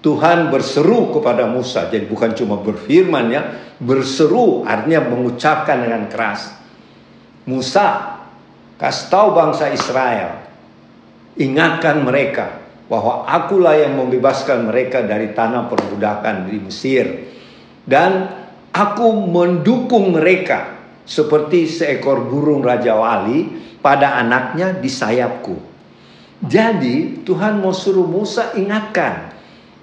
Tuhan 0.04 0.52
berseru 0.52 1.14
kepada 1.14 1.48
Musa. 1.48 1.88
Jadi 1.88 2.04
bukan 2.04 2.36
cuma 2.36 2.60
berfirman 2.60 3.24
ya, 3.32 3.42
berseru 3.80 4.66
artinya 4.66 5.08
mengucapkan 5.08 5.80
dengan 5.80 6.10
keras. 6.10 6.52
Musa, 7.48 8.18
kasih 8.76 9.08
tahu 9.08 9.28
bangsa 9.32 9.72
Israel, 9.72 10.44
ingatkan 11.40 12.04
mereka 12.04 12.60
bahwa 12.90 13.24
akulah 13.24 13.78
yang 13.80 13.96
membebaskan 13.96 14.68
mereka 14.68 15.00
dari 15.00 15.32
tanah 15.32 15.72
perbudakan 15.72 16.52
di 16.52 16.56
Mesir 16.60 17.32
dan 17.88 18.28
aku 18.72 19.08
mendukung 19.24 20.12
mereka 20.12 20.73
seperti 21.04 21.68
seekor 21.68 22.24
burung 22.28 22.64
raja 22.64 22.96
wali 22.96 23.48
pada 23.84 24.16
anaknya 24.20 24.72
di 24.76 24.88
sayapku. 24.88 25.56
Jadi 26.44 27.24
Tuhan 27.24 27.60
mau 27.60 27.72
suruh 27.72 28.04
Musa 28.04 28.52
ingatkan, 28.56 29.32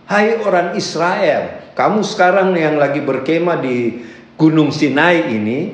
hai 0.05 0.37
orang 0.41 0.77
Israel, 0.77 1.73
kamu 1.73 2.05
sekarang 2.05 2.53
yang 2.53 2.77
lagi 2.77 3.01
berkemah 3.01 3.57
di 3.61 4.05
Gunung 4.37 4.69
Sinai 4.73 5.31
ini, 5.33 5.73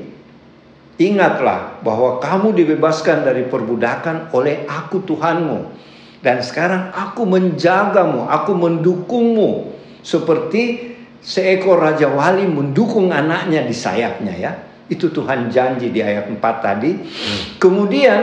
ingatlah 1.00 1.80
bahwa 1.84 2.20
kamu 2.24 2.56
dibebaskan 2.56 3.24
dari 3.28 3.48
perbudakan 3.48 4.32
oleh 4.32 4.64
aku 4.68 5.04
Tuhanmu 5.04 5.88
dan 6.22 6.42
sekarang 6.42 6.92
aku 6.92 7.24
menjagamu, 7.24 8.26
aku 8.26 8.52
mendukungmu. 8.58 9.72
Seperti 10.02 10.96
seekor 11.22 11.80
Raja 11.84 12.10
Wali 12.10 12.48
mendukung 12.48 13.12
anaknya 13.14 13.64
di 13.64 13.76
sayapnya 13.76 14.34
ya. 14.34 14.52
Itu 14.88 15.12
Tuhan 15.12 15.52
janji 15.52 15.92
di 15.92 16.00
ayat 16.00 16.32
4 16.32 16.40
tadi. 16.64 16.92
Hmm. 16.96 17.40
Kemudian 17.60 18.22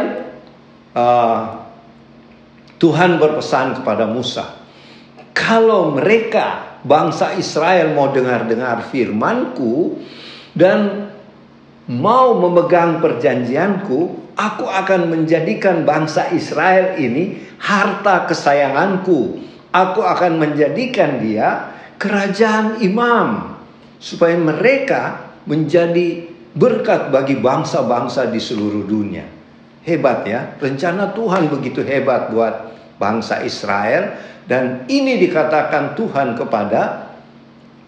uh, 0.97 1.40
Tuhan 2.80 3.16
berpesan 3.16 3.80
kepada 3.80 4.09
Musa. 4.09 4.61
Kalau 5.35 5.97
mereka 5.97 6.78
bangsa 6.85 7.33
Israel 7.37 7.97
mau 7.97 8.12
dengar-dengar 8.12 8.92
firmanku 8.92 10.04
dan 10.52 11.11
mau 11.88 12.37
memegang 12.38 13.00
perjanjianku, 13.00 14.33
aku 14.37 14.64
akan 14.64 15.11
menjadikan 15.11 15.85
bangsa 15.85 16.33
Israel 16.33 17.00
ini 17.00 17.40
harta 17.61 18.28
kesayanganku. 18.28 19.42
Aku 19.75 20.00
akan 20.06 20.38
menjadikan 20.38 21.18
dia 21.18 21.75
kerajaan 21.99 22.78
imam 22.78 23.59
supaya 23.99 24.38
mereka 24.38 25.33
menjadi 25.49 26.34
berkat 26.55 27.11
bagi 27.11 27.37
bangsa-bangsa 27.43 28.31
di 28.31 28.39
seluruh 28.39 28.87
dunia. 28.87 29.27
Hebat 29.85 30.25
ya, 30.25 30.57
rencana 30.57 31.13
Tuhan 31.13 31.53
begitu 31.53 31.85
hebat 31.85 32.33
buat 32.33 32.73
bangsa 32.97 33.45
Israel 33.45 34.17
dan 34.49 34.89
ini 34.89 35.21
dikatakan 35.21 35.93
Tuhan 35.99 36.39
kepada 36.39 37.13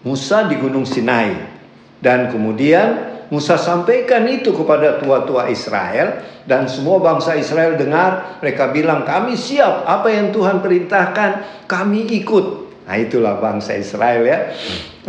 Musa 0.05 0.45
di 0.45 0.55
Gunung 0.61 0.85
Sinai. 0.85 1.57
Dan 1.97 2.29
kemudian 2.29 3.17
Musa 3.33 3.57
sampaikan 3.57 4.29
itu 4.29 4.53
kepada 4.53 5.01
tua-tua 5.01 5.49
Israel 5.49 6.21
dan 6.45 6.69
semua 6.69 7.01
bangsa 7.01 7.33
Israel 7.33 7.75
dengar, 7.75 8.39
mereka 8.39 8.69
bilang, 8.69 9.03
"Kami 9.03 9.33
siap, 9.33 9.83
apa 9.83 10.07
yang 10.13 10.29
Tuhan 10.29 10.61
perintahkan, 10.61 11.65
kami 11.65 12.07
ikut." 12.23 12.45
Nah 12.87 12.95
itulah 12.95 13.41
bangsa 13.41 13.75
Israel 13.75 14.23
ya. 14.23 14.55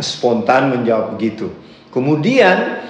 Spontan 0.01 0.73
menjawab 0.75 1.15
begitu. 1.15 1.47
Kemudian 1.95 2.81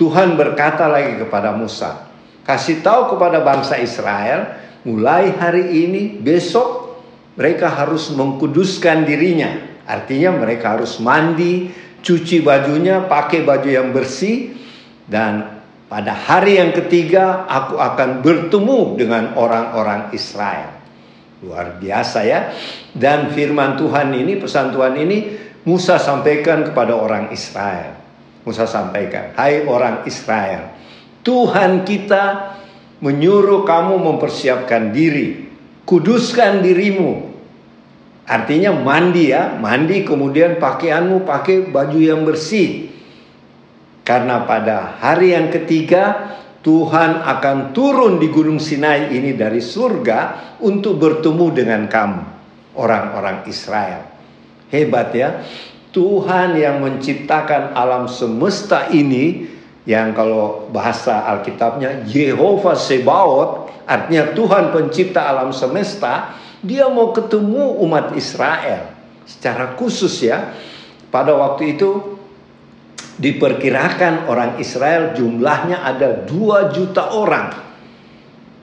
Tuhan 0.00 0.40
berkata 0.40 0.88
lagi 0.88 1.20
kepada 1.20 1.52
Musa, 1.52 2.08
kasih 2.48 2.80
tahu 2.80 3.12
kepada 3.12 3.44
bangsa 3.44 3.76
Israel, 3.76 4.56
mulai 4.88 5.28
hari 5.36 5.84
ini, 5.84 6.16
besok 6.16 6.96
mereka 7.36 7.68
harus 7.68 8.08
mengkuduskan 8.08 9.04
dirinya. 9.04 9.60
Artinya 9.84 10.32
mereka 10.40 10.80
harus 10.80 10.96
mandi, 11.04 11.68
cuci 12.00 12.40
bajunya, 12.40 13.04
pakai 13.04 13.44
baju 13.44 13.68
yang 13.68 13.92
bersih, 13.92 14.56
dan 15.04 15.60
pada 15.92 16.16
hari 16.16 16.56
yang 16.56 16.72
ketiga 16.72 17.44
aku 17.44 17.76
akan 17.76 18.24
bertemu 18.24 18.80
dengan 18.96 19.36
orang-orang 19.36 20.16
Israel. 20.16 20.80
Luar 21.44 21.76
biasa 21.76 22.24
ya. 22.24 22.56
Dan 22.96 23.36
firman 23.36 23.76
Tuhan 23.76 24.16
ini, 24.16 24.40
pesan 24.40 24.72
Tuhan 24.72 24.96
ini 24.96 25.36
Musa 25.68 26.00
sampaikan 26.00 26.64
kepada 26.64 26.96
orang 26.96 27.28
Israel. 27.36 27.99
Musa 28.50 28.66
sampaikan, 28.66 29.30
"Hai 29.38 29.62
orang 29.62 30.02
Israel, 30.10 30.74
Tuhan 31.22 31.86
kita 31.86 32.58
menyuruh 32.98 33.62
kamu 33.62 33.94
mempersiapkan 34.02 34.90
diri, 34.90 35.46
kuduskan 35.86 36.58
dirimu." 36.58 37.30
Artinya 38.26 38.74
mandi 38.74 39.30
ya, 39.30 39.54
mandi 39.58 40.02
kemudian 40.02 40.58
pakaianmu 40.58 41.22
pakai 41.26 41.70
baju 41.70 41.98
yang 41.98 42.22
bersih. 42.26 42.90
Karena 44.06 44.42
pada 44.46 44.98
hari 44.98 45.34
yang 45.34 45.50
ketiga 45.50 46.34
Tuhan 46.60 47.24
akan 47.24 47.72
turun 47.72 48.20
di 48.20 48.28
Gunung 48.28 48.60
Sinai 48.60 49.10
ini 49.14 49.32
dari 49.32 49.64
surga 49.64 50.18
untuk 50.62 51.00
bertemu 51.00 51.46
dengan 51.56 51.82
kamu, 51.88 52.22
orang-orang 52.76 53.48
Israel. 53.48 54.04
Hebat 54.70 55.10
ya, 55.16 55.42
Tuhan 55.90 56.54
yang 56.54 56.78
menciptakan 56.82 57.74
alam 57.74 58.06
semesta 58.06 58.90
ini, 58.94 59.46
yang 59.88 60.14
kalau 60.14 60.70
bahasa 60.70 61.26
Alkitabnya 61.26 62.06
Yehova 62.06 62.78
Sebaot, 62.78 63.70
artinya 63.88 64.30
Tuhan 64.30 64.70
pencipta 64.70 65.26
alam 65.26 65.50
semesta, 65.50 66.38
dia 66.62 66.86
mau 66.86 67.10
ketemu 67.10 67.80
umat 67.82 68.14
Israel 68.14 68.92
secara 69.26 69.74
khusus 69.74 70.12
ya. 70.22 70.54
Pada 71.10 71.34
waktu 71.34 71.74
itu 71.74 72.20
diperkirakan 73.18 74.30
orang 74.30 74.62
Israel 74.62 75.12
jumlahnya 75.12 75.82
ada 75.82 76.22
2 76.22 76.74
juta 76.76 77.10
orang. 77.12 77.69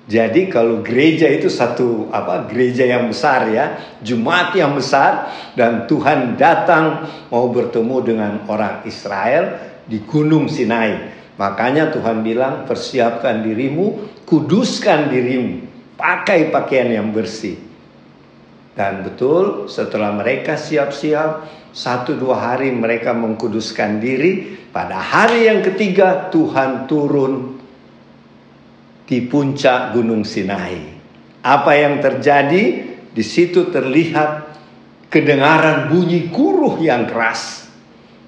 Jadi 0.07 0.47
kalau 0.47 0.79
gereja 0.79 1.27
itu 1.27 1.51
satu 1.51 2.07
apa 2.15 2.47
gereja 2.47 2.87
yang 2.87 3.11
besar 3.11 3.51
ya, 3.51 3.75
jemaat 3.99 4.55
yang 4.55 4.71
besar 4.71 5.27
dan 5.59 5.83
Tuhan 5.83 6.39
datang 6.39 7.03
mau 7.27 7.51
bertemu 7.51 7.97
dengan 8.07 8.33
orang 8.47 8.87
Israel 8.87 9.59
di 9.83 9.99
Gunung 10.07 10.47
Sinai. 10.47 11.11
Makanya 11.35 11.91
Tuhan 11.91 12.23
bilang 12.23 12.63
persiapkan 12.63 13.43
dirimu, 13.43 14.23
kuduskan 14.23 15.11
dirimu, 15.11 15.67
pakai 15.99 16.55
pakaian 16.55 16.87
yang 16.87 17.11
bersih. 17.11 17.59
Dan 18.79 19.03
betul 19.03 19.67
setelah 19.67 20.15
mereka 20.15 20.55
siap-siap 20.55 21.49
satu 21.75 22.15
dua 22.15 22.39
hari 22.53 22.71
mereka 22.71 23.11
mengkuduskan 23.11 23.99
diri. 23.99 24.55
Pada 24.71 25.01
hari 25.01 25.49
yang 25.49 25.65
ketiga 25.65 26.29
Tuhan 26.29 26.85
turun 26.85 27.56
di 29.07 29.23
puncak 29.23 29.95
Gunung 29.95 30.27
Sinai. 30.27 30.99
Apa 31.41 31.71
yang 31.79 32.03
terjadi? 32.03 32.93
Di 33.15 33.23
situ 33.25 33.73
terlihat 33.73 34.53
kedengaran 35.09 35.89
bunyi 35.89 36.29
guruh 36.29 36.77
yang 36.77 37.09
keras. 37.09 37.65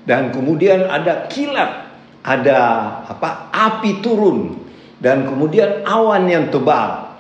Dan 0.08 0.34
kemudian 0.34 0.90
ada 0.90 1.30
kilat, 1.30 1.94
ada 2.26 2.60
apa? 3.06 3.52
api 3.54 4.00
turun 4.02 4.58
dan 4.98 5.28
kemudian 5.28 5.86
awan 5.86 6.26
yang 6.26 6.50
tebal. 6.50 7.20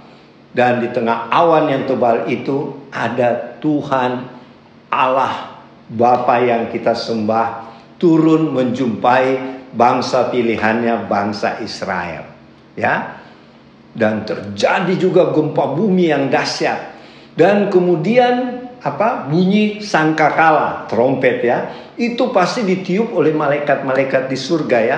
Dan 0.50 0.82
di 0.82 0.90
tengah 0.90 1.30
awan 1.30 1.70
yang 1.70 1.84
tebal 1.86 2.26
itu 2.26 2.90
ada 2.90 3.60
Tuhan 3.62 4.26
Allah 4.90 5.62
Bapa 5.90 6.42
yang 6.42 6.74
kita 6.74 6.98
sembah 6.98 7.70
turun 8.02 8.50
menjumpai 8.56 9.60
bangsa 9.74 10.34
pilihannya 10.34 11.06
bangsa 11.06 11.62
Israel 11.62 12.26
ya 12.74 13.22
dan 14.00 14.24
terjadi 14.24 14.96
juga 14.96 15.36
gempa 15.36 15.76
bumi 15.76 16.08
yang 16.08 16.32
dahsyat. 16.32 16.96
Dan 17.36 17.68
kemudian 17.68 18.64
apa 18.80 19.28
bunyi 19.28 19.84
sangkakala 19.84 20.88
trompet 20.88 21.44
ya. 21.44 21.58
Itu 22.00 22.32
pasti 22.32 22.64
ditiup 22.64 23.12
oleh 23.12 23.36
malaikat-malaikat 23.36 24.32
di 24.32 24.38
surga 24.40 24.78
ya. 24.80 24.98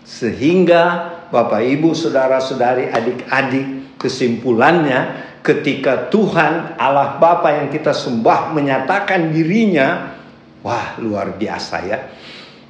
Sehingga 0.00 0.82
Bapak 1.28 1.60
Ibu 1.60 1.92
saudara-saudari 1.92 2.88
adik-adik 2.88 4.00
kesimpulannya 4.00 5.28
ketika 5.44 6.08
Tuhan 6.08 6.80
Allah 6.80 7.20
Bapa 7.20 7.52
yang 7.52 7.68
kita 7.68 7.92
sembah 7.92 8.56
menyatakan 8.56 9.28
dirinya, 9.28 10.16
wah 10.64 10.96
luar 10.96 11.36
biasa 11.36 11.76
ya. 11.84 11.98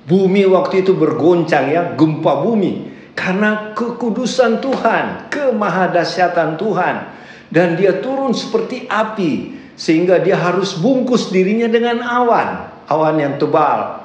Bumi 0.02 0.42
waktu 0.50 0.82
itu 0.82 0.98
bergoncang 0.98 1.70
ya, 1.70 1.94
gempa 1.94 2.42
bumi 2.42 2.91
karena 3.12 3.76
kekudusan 3.76 4.64
Tuhan, 4.64 5.28
kemahadasyatan 5.28 6.56
Tuhan 6.56 6.96
dan 7.52 7.76
dia 7.76 8.00
turun 8.00 8.32
seperti 8.32 8.88
api 8.88 9.60
sehingga 9.76 10.20
dia 10.20 10.40
harus 10.40 10.76
bungkus 10.80 11.28
dirinya 11.28 11.68
dengan 11.68 12.00
awan, 12.00 12.72
awan 12.88 13.16
yang 13.20 13.34
tebal. 13.36 14.00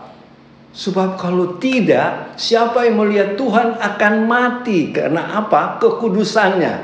Sebab 0.77 1.17
kalau 1.17 1.57
tidak, 1.57 2.37
siapa 2.37 2.85
yang 2.85 3.01
melihat 3.01 3.33
Tuhan 3.33 3.81
akan 3.81 4.13
mati 4.29 4.93
karena 4.93 5.41
apa? 5.41 5.81
Kekudusannya. 5.81 6.75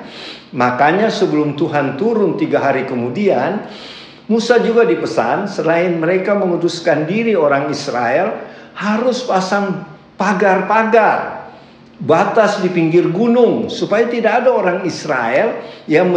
Makanya 0.53 1.13
sebelum 1.13 1.53
Tuhan 1.53 1.99
turun 1.99 2.33
tiga 2.39 2.62
hari 2.62 2.89
kemudian, 2.89 3.69
Musa 4.25 4.57
juga 4.63 4.88
dipesan 4.88 5.45
selain 5.51 5.99
mereka 5.99 6.33
menguduskan 6.33 7.05
diri 7.05 7.38
orang 7.38 7.69
Israel, 7.69 8.33
harus 8.73 9.21
pasang 9.27 9.86
pagar-pagar 10.17 11.33
batas 12.03 12.59
di 12.59 12.67
pinggir 12.67 13.07
gunung 13.15 13.71
supaya 13.71 14.11
tidak 14.11 14.43
ada 14.43 14.51
orang 14.51 14.83
Israel 14.83 15.63
yang 15.87 16.11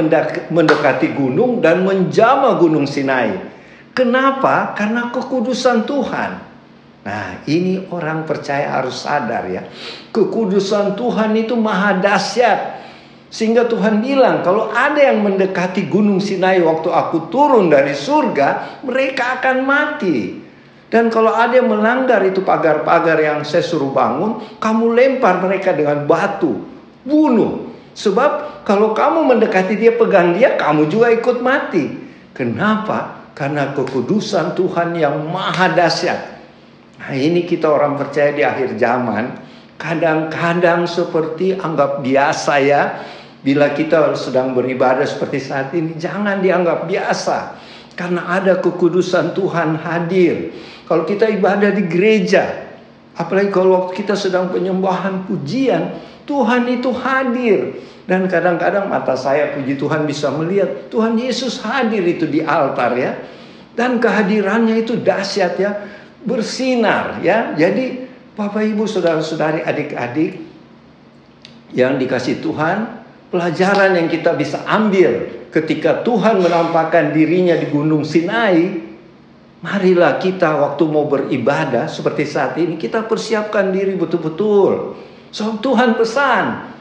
mendekati 0.51 1.15
gunung 1.15 1.63
dan 1.63 1.87
menjama 1.87 2.59
gunung 2.59 2.91
Sinai. 2.91 3.39
Kenapa? 3.95 4.75
Karena 4.75 5.15
kekudusan 5.15 5.87
Tuhan. 5.87 6.31
Nah, 7.07 7.39
ini 7.47 7.87
orang 7.95 8.27
percaya 8.27 8.83
harus 8.83 9.07
sadar 9.07 9.47
ya. 9.47 9.63
Kekudusan 10.11 10.99
Tuhan 10.99 11.39
itu 11.39 11.55
maha 11.55 12.03
dahsyat. 12.03 12.83
Sehingga 13.31 13.71
Tuhan 13.71 14.03
bilang 14.03 14.43
kalau 14.43 14.75
ada 14.75 14.99
yang 14.99 15.23
mendekati 15.23 15.87
gunung 15.87 16.19
Sinai 16.19 16.59
waktu 16.63 16.91
aku 16.91 17.31
turun 17.31 17.71
dari 17.71 17.95
surga, 17.95 18.83
mereka 18.83 19.39
akan 19.39 19.57
mati. 19.63 20.46
Dan 20.97 21.13
kalau 21.13 21.29
ada 21.29 21.61
yang 21.61 21.69
melanggar 21.69 22.25
itu 22.25 22.41
pagar-pagar 22.41 23.21
yang 23.21 23.45
saya 23.45 23.61
suruh 23.61 23.93
bangun, 23.93 24.41
kamu 24.57 24.97
lempar 24.97 25.45
mereka 25.45 25.77
dengan 25.77 26.09
batu, 26.09 26.65
bunuh. 27.05 27.69
Sebab 27.93 28.65
kalau 28.65 28.97
kamu 28.97 29.29
mendekati 29.29 29.77
dia, 29.77 29.93
pegang 29.93 30.33
dia, 30.33 30.57
kamu 30.57 30.89
juga 30.89 31.13
ikut 31.13 31.45
mati. 31.45 32.01
Kenapa? 32.33 33.29
Karena 33.37 33.77
kekudusan 33.77 34.57
Tuhan 34.57 34.97
yang 34.97 35.21
maha 35.29 35.77
dahsyat. 35.77 36.41
Nah 37.05 37.13
ini 37.13 37.45
kita 37.45 37.69
orang 37.69 38.01
percaya 38.01 38.33
di 38.33 38.41
akhir 38.41 38.81
zaman, 38.81 39.37
kadang-kadang 39.77 40.89
seperti 40.89 41.61
anggap 41.61 42.01
biasa 42.01 42.53
ya, 42.65 42.83
Bila 43.47 43.71
kita 43.71 44.11
sedang 44.19 44.59
beribadah 44.59 45.07
seperti 45.07 45.39
saat 45.39 45.71
ini, 45.71 45.95
jangan 45.95 46.43
dianggap 46.43 46.91
biasa. 46.91 47.55
Karena 47.97 48.29
ada 48.29 48.61
kekudusan 48.61 49.33
Tuhan 49.33 49.81
hadir. 49.81 50.53
Kalau 50.85 51.09
kita 51.09 51.33
ibadah 51.33 51.73
di 51.73 51.89
gereja, 51.89 52.69
apalagi 53.17 53.49
kalau 53.49 53.81
waktu 53.81 54.05
kita 54.05 54.13
sedang 54.13 54.53
penyembahan 54.53 55.25
pujian, 55.25 55.97
Tuhan 56.29 56.69
itu 56.69 56.93
hadir. 56.93 57.81
Dan 58.07 58.31
kadang-kadang 58.31 58.87
mata 58.87 59.19
saya 59.19 59.57
puji 59.57 59.75
Tuhan 59.81 60.07
bisa 60.07 60.31
melihat 60.31 60.93
Tuhan 60.93 61.19
Yesus 61.19 61.59
hadir 61.65 62.05
itu 62.07 62.29
di 62.29 62.45
altar 62.45 62.95
ya. 62.95 63.19
Dan 63.75 63.99
kehadirannya 63.99 64.79
itu 64.85 65.01
dahsyat 65.01 65.59
ya, 65.59 65.75
bersinar 66.23 67.25
ya. 67.25 67.57
Jadi 67.57 68.07
Bapak 68.37 68.63
Ibu 68.63 68.85
saudara-saudari 68.85 69.65
adik-adik 69.65 70.39
yang 71.73 71.97
dikasih 71.97 72.45
Tuhan, 72.45 73.05
pelajaran 73.33 73.97
yang 73.97 74.09
kita 74.13 74.37
bisa 74.37 74.63
ambil 74.69 75.36
ketika 75.51 76.03
Tuhan 76.07 76.43
menampakkan 76.43 77.13
dirinya 77.15 77.59
di 77.59 77.67
Gunung 77.71 78.03
Sinai, 78.07 78.83
marilah 79.63 80.23
kita 80.23 80.57
waktu 80.57 80.83
mau 80.87 81.11
beribadah 81.11 81.91
seperti 81.91 82.25
saat 82.29 82.55
ini 82.61 82.79
kita 82.79 83.05
persiapkan 83.05 83.75
diri 83.75 83.99
betul-betul. 83.99 84.97
So 85.35 85.59
Tuhan 85.59 85.99
pesan, 85.99 86.73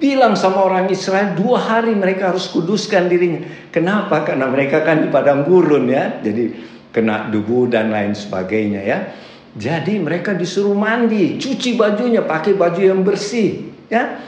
bilang 0.00 0.32
sama 0.32 0.64
orang 0.64 0.88
Israel 0.88 1.36
dua 1.36 1.60
hari 1.60 1.92
mereka 1.92 2.32
harus 2.32 2.48
kuduskan 2.48 3.12
dirinya. 3.12 3.44
Kenapa? 3.68 4.24
Karena 4.24 4.48
mereka 4.48 4.80
kan 4.80 5.04
di 5.04 5.08
padang 5.12 5.44
gurun 5.44 5.90
ya. 5.90 6.18
Jadi 6.24 6.56
kena 6.90 7.28
debu 7.28 7.68
dan 7.68 7.92
lain 7.92 8.16
sebagainya 8.16 8.80
ya. 8.82 8.98
Jadi 9.50 9.98
mereka 9.98 10.30
disuruh 10.30 10.78
mandi, 10.78 11.34
cuci 11.36 11.74
bajunya, 11.74 12.22
pakai 12.22 12.54
baju 12.54 12.80
yang 12.80 13.02
bersih, 13.02 13.74
ya. 13.90 14.22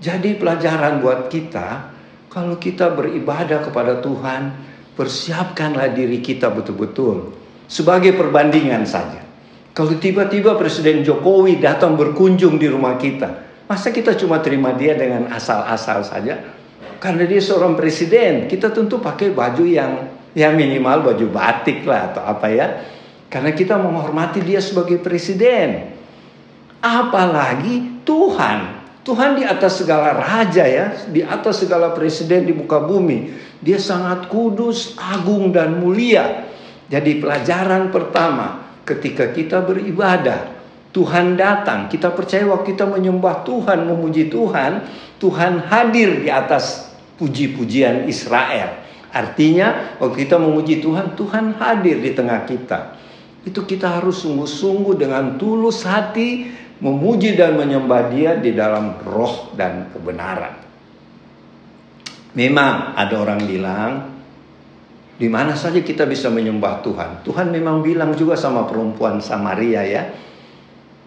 Jadi 0.00 0.40
pelajaran 0.40 1.04
buat 1.04 1.28
kita, 1.28 1.93
kalau 2.34 2.58
kita 2.58 2.90
beribadah 2.90 3.62
kepada 3.62 4.02
Tuhan, 4.02 4.50
persiapkanlah 4.98 5.94
diri 5.94 6.18
kita 6.18 6.50
betul-betul 6.50 7.30
sebagai 7.70 8.18
perbandingan 8.18 8.82
saja. 8.82 9.22
Kalau 9.70 9.94
tiba-tiba 9.98 10.58
Presiden 10.58 11.06
Jokowi 11.06 11.62
datang 11.62 11.94
berkunjung 11.94 12.58
di 12.58 12.66
rumah 12.66 12.98
kita, 12.98 13.62
masa 13.70 13.94
kita 13.94 14.18
cuma 14.18 14.42
terima 14.42 14.74
dia 14.74 14.98
dengan 14.98 15.30
asal-asal 15.30 16.02
saja? 16.02 16.42
Karena 16.98 17.22
dia 17.22 17.38
seorang 17.38 17.78
presiden, 17.78 18.50
kita 18.50 18.74
tentu 18.74 18.98
pakai 18.98 19.30
baju 19.30 19.62
yang 19.66 20.10
ya 20.34 20.50
minimal 20.50 21.06
baju 21.06 21.26
batik 21.30 21.86
lah 21.86 22.10
atau 22.10 22.22
apa 22.26 22.46
ya 22.50 22.66
karena 23.34 23.50
kita 23.50 23.74
menghormati 23.74 24.38
dia 24.46 24.62
sebagai 24.62 25.02
presiden. 25.02 25.90
Apalagi 26.78 28.06
Tuhan. 28.06 28.73
Tuhan 29.04 29.36
di 29.36 29.44
atas 29.44 29.84
segala 29.84 30.16
raja 30.16 30.64
ya, 30.64 30.96
di 31.12 31.20
atas 31.20 31.60
segala 31.60 31.92
presiden 31.92 32.48
di 32.48 32.56
muka 32.56 32.80
bumi. 32.80 33.36
Dia 33.60 33.76
sangat 33.76 34.32
kudus, 34.32 34.96
agung 34.96 35.52
dan 35.52 35.76
mulia. 35.76 36.48
Jadi 36.88 37.20
pelajaran 37.20 37.92
pertama 37.92 38.80
ketika 38.88 39.28
kita 39.28 39.60
beribadah, 39.60 40.56
Tuhan 40.96 41.36
datang, 41.36 41.92
kita 41.92 42.16
percaya 42.16 42.48
waktu 42.48 42.72
kita 42.72 42.88
menyembah 42.88 43.44
Tuhan, 43.44 43.84
memuji 43.84 44.32
Tuhan, 44.32 44.88
Tuhan 45.20 45.68
hadir 45.68 46.24
di 46.24 46.32
atas 46.32 46.88
puji-pujian 47.20 48.08
Israel. 48.08 48.80
Artinya 49.12 50.00
waktu 50.00 50.24
kita 50.24 50.40
memuji 50.40 50.80
Tuhan, 50.80 51.12
Tuhan 51.12 51.60
hadir 51.60 52.00
di 52.00 52.10
tengah 52.16 52.48
kita 52.48 53.04
itu 53.44 53.60
kita 53.60 54.00
harus 54.00 54.24
sungguh-sungguh 54.24 54.96
dengan 54.96 55.36
tulus 55.36 55.84
hati 55.84 56.48
memuji 56.84 57.32
dan 57.32 57.56
menyembah 57.56 58.12
Dia 58.12 58.36
di 58.36 58.52
dalam 58.52 59.00
roh 59.08 59.56
dan 59.56 59.88
kebenaran. 59.88 60.60
Memang 62.36 62.92
ada 62.92 63.14
orang 63.16 63.40
bilang, 63.48 63.90
di 65.16 65.30
mana 65.30 65.56
saja 65.56 65.80
kita 65.80 66.04
bisa 66.04 66.28
menyembah 66.28 66.84
Tuhan. 66.84 67.10
Tuhan 67.24 67.48
memang 67.48 67.80
bilang 67.80 68.12
juga 68.12 68.36
sama 68.36 68.68
perempuan 68.68 69.24
Samaria 69.24 69.80
ya, 69.86 70.12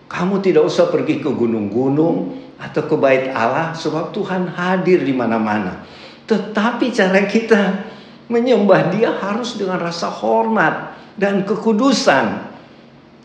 kamu 0.10 0.42
tidak 0.42 0.66
usah 0.66 0.90
pergi 0.90 1.22
ke 1.22 1.30
gunung-gunung 1.30 2.34
atau 2.58 2.82
ke 2.90 2.96
bait 2.98 3.30
Allah 3.30 3.78
sebab 3.78 4.10
Tuhan 4.16 4.50
hadir 4.50 5.06
di 5.06 5.14
mana-mana. 5.14 5.86
Tetapi 6.26 6.90
cara 6.90 7.22
kita 7.30 7.62
menyembah 8.34 8.98
Dia 8.98 9.14
harus 9.14 9.60
dengan 9.62 9.78
rasa 9.78 10.10
hormat, 10.10 10.98
dan 11.18 11.44
kekudusan. 11.44 12.47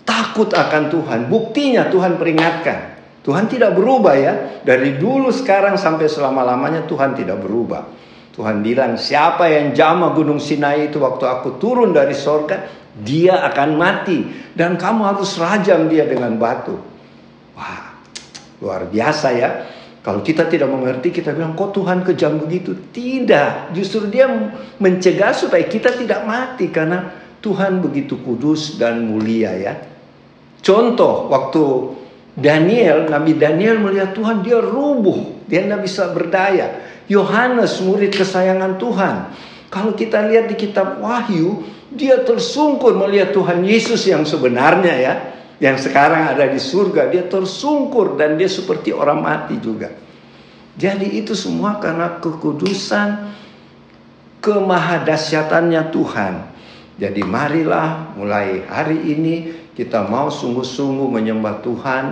Takut 0.03 0.51
akan 0.51 0.91
Tuhan. 0.91 1.21
Buktinya 1.31 1.87
Tuhan 1.89 2.19
peringatkan. 2.19 2.99
Tuhan 3.23 3.47
tidak 3.47 3.79
berubah 3.79 4.15
ya. 4.19 4.35
Dari 4.67 4.99
dulu 4.99 5.31
sekarang 5.31 5.79
sampai 5.79 6.11
selama-lamanya 6.11 6.85
Tuhan 6.91 7.15
tidak 7.15 7.39
berubah. 7.39 7.87
Tuhan 8.33 8.65
bilang 8.65 8.97
siapa 8.97 9.47
yang 9.47 9.77
jama 9.77 10.11
gunung 10.17 10.41
Sinai 10.41 10.91
itu 10.91 10.99
waktu 10.99 11.29
aku 11.29 11.63
turun 11.63 11.95
dari 11.95 12.17
sorga. 12.17 12.67
Dia 12.99 13.47
akan 13.47 13.69
mati. 13.79 14.19
Dan 14.53 14.75
kamu 14.75 15.07
harus 15.07 15.39
rajam 15.39 15.87
dia 15.87 16.09
dengan 16.09 16.35
batu. 16.35 16.75
Wah 17.55 17.93
luar 18.63 18.87
biasa 18.87 19.29
ya. 19.35 19.51
Kalau 20.03 20.19
kita 20.19 20.51
tidak 20.51 20.67
mengerti, 20.67 21.15
kita 21.15 21.31
bilang, 21.31 21.55
kok 21.55 21.79
Tuhan 21.79 22.03
kejam 22.03 22.43
begitu? 22.43 22.75
Tidak, 22.75 23.71
justru 23.71 24.11
dia 24.11 24.27
mencegah 24.83 25.31
supaya 25.31 25.63
kita 25.63 25.95
tidak 25.95 26.27
mati. 26.27 26.75
Karena 26.75 27.22
Tuhan 27.43 27.83
begitu 27.83 28.23
kudus 28.23 28.79
dan 28.79 29.11
mulia 29.11 29.51
ya. 29.59 29.75
Contoh 30.63 31.27
waktu 31.27 31.63
Daniel, 32.39 33.11
Nabi 33.11 33.37
Daniel 33.37 33.83
melihat 33.83 34.15
Tuhan 34.15 34.41
dia 34.47 34.63
rubuh, 34.63 35.45
dia 35.51 35.67
tidak 35.67 35.85
bisa 35.85 36.09
berdaya. 36.15 36.81
Yohanes 37.11 37.83
murid 37.83 38.15
kesayangan 38.15 38.79
Tuhan. 38.79 39.17
Kalau 39.69 39.93
kita 39.93 40.25
lihat 40.31 40.49
di 40.49 40.57
kitab 40.57 41.03
Wahyu, 41.03 41.67
dia 41.93 42.23
tersungkur 42.25 42.97
melihat 42.97 43.35
Tuhan 43.37 43.67
Yesus 43.67 44.07
yang 44.09 44.25
sebenarnya 44.25 44.95
ya. 44.97 45.15
Yang 45.63 45.91
sekarang 45.91 46.33
ada 46.33 46.49
di 46.49 46.59
surga, 46.59 47.11
dia 47.13 47.27
tersungkur 47.29 48.19
dan 48.19 48.35
dia 48.41 48.49
seperti 48.49 48.91
orang 48.91 49.23
mati 49.23 49.59
juga. 49.63 49.93
Jadi 50.75 51.21
itu 51.21 51.37
semua 51.37 51.77
karena 51.79 52.19
kekudusan, 52.19 53.31
kemahadasyatannya 54.41 55.83
Tuhan. 55.93 56.35
Jadi 57.03 57.27
marilah 57.27 58.15
mulai 58.15 58.63
hari 58.71 59.11
ini 59.11 59.51
kita 59.75 60.07
mau 60.07 60.31
sungguh-sungguh 60.31 61.11
menyembah 61.11 61.59
Tuhan 61.59 62.05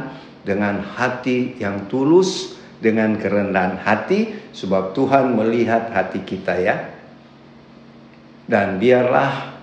dengan 0.43 0.83
hati 0.83 1.55
yang 1.63 1.87
tulus, 1.87 2.59
dengan 2.83 3.15
kerendahan 3.15 3.79
hati 3.79 4.51
sebab 4.51 4.91
Tuhan 4.91 5.39
melihat 5.39 5.95
hati 5.95 6.27
kita 6.27 6.59
ya. 6.59 6.91
Dan 8.51 8.83
biarlah 8.83 9.55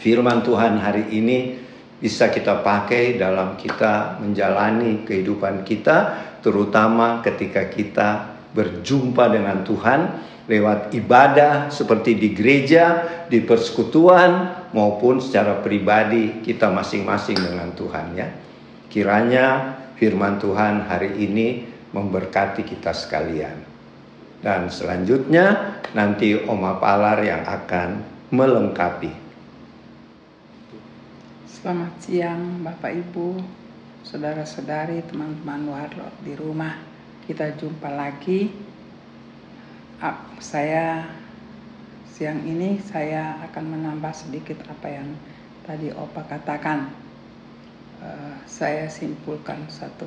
firman 0.00 0.40
Tuhan 0.40 0.80
hari 0.80 1.04
ini 1.12 1.60
bisa 2.00 2.32
kita 2.32 2.64
pakai 2.64 3.20
dalam 3.20 3.60
kita 3.60 4.24
menjalani 4.24 5.04
kehidupan 5.04 5.68
kita 5.68 6.16
terutama 6.40 7.20
ketika 7.20 7.68
kita 7.68 8.08
berjumpa 8.56 9.28
dengan 9.28 9.60
Tuhan 9.68 10.00
lewat 10.44 10.92
ibadah 10.92 11.72
seperti 11.72 12.20
di 12.20 12.36
gereja, 12.36 13.08
di 13.32 13.40
persekutuan 13.40 14.64
maupun 14.76 15.16
secara 15.20 15.64
pribadi 15.64 16.44
kita 16.44 16.68
masing-masing 16.68 17.40
dengan 17.40 17.72
Tuhan 17.72 18.06
ya. 18.12 18.28
Kiranya 18.92 19.78
firman 19.96 20.36
Tuhan 20.36 20.84
hari 20.84 21.16
ini 21.16 21.64
memberkati 21.96 22.62
kita 22.66 22.92
sekalian. 22.92 23.56
Dan 24.44 24.68
selanjutnya 24.68 25.80
nanti 25.96 26.36
Oma 26.36 26.76
Palar 26.76 27.24
yang 27.24 27.48
akan 27.48 28.04
melengkapi. 28.28 29.24
Selamat 31.48 31.96
siang 32.04 32.60
Bapak 32.60 32.92
Ibu, 32.92 33.40
saudara-saudari, 34.04 35.00
teman-teman 35.08 35.64
warlot 35.72 36.12
di 36.20 36.36
rumah. 36.36 36.76
Kita 37.24 37.56
jumpa 37.56 37.88
lagi 37.88 38.52
saya 40.42 41.06
siang 42.10 42.42
ini 42.46 42.78
saya 42.78 43.38
akan 43.50 43.64
menambah 43.78 44.14
sedikit 44.14 44.62
apa 44.70 44.86
yang 44.86 45.08
tadi 45.66 45.90
Opa 45.94 46.22
katakan. 46.28 46.92
Uh, 48.04 48.36
saya 48.44 48.84
simpulkan 48.90 49.64
satu 49.70 50.04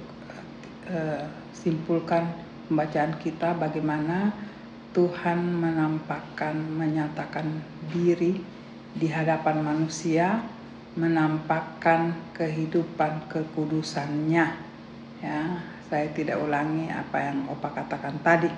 uh, 0.91 1.23
simpulkan 1.55 2.29
pembacaan 2.69 3.15
kita 3.17 3.55
bagaimana 3.57 4.35
Tuhan 4.93 5.39
menampakkan 5.39 6.53
menyatakan 6.77 7.47
diri 7.89 8.43
di 8.93 9.07
hadapan 9.07 9.65
manusia 9.65 10.45
menampakkan 10.97 12.17
kehidupan 12.33 13.29
kekudusannya 13.29 14.45
ya 15.21 15.41
saya 15.87 16.07
tidak 16.11 16.41
ulangi 16.41 16.91
apa 16.91 17.17
yang 17.33 17.47
Opa 17.47 17.71
katakan 17.71 18.17
tadi 18.25 18.49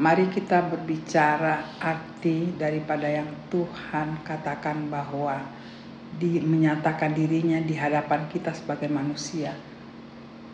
Mari 0.00 0.32
kita 0.32 0.64
berbicara 0.64 1.76
arti 1.76 2.56
daripada 2.56 3.04
yang 3.04 3.28
Tuhan 3.52 4.24
katakan 4.24 4.88
bahwa 4.88 5.44
di, 6.16 6.40
menyatakan 6.40 7.12
dirinya 7.12 7.60
di 7.60 7.76
hadapan 7.76 8.24
kita 8.32 8.56
sebagai 8.56 8.88
manusia. 8.88 9.52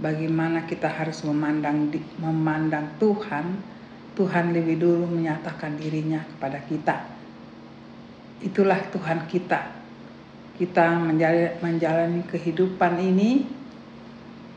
Bagaimana 0.02 0.66
kita 0.66 0.90
harus 0.90 1.22
memandang 1.22 1.94
memandang 2.18 2.98
Tuhan, 2.98 3.62
Tuhan 4.18 4.50
lebih 4.50 4.82
dulu 4.82 5.14
menyatakan 5.14 5.78
dirinya 5.78 6.26
kepada 6.26 6.58
kita. 6.66 6.96
Itulah 8.42 8.82
Tuhan 8.90 9.30
kita. 9.30 9.78
Kita 10.58 10.98
menjalani, 10.98 11.62
menjalani 11.62 12.20
kehidupan 12.26 12.98
ini, 12.98 13.46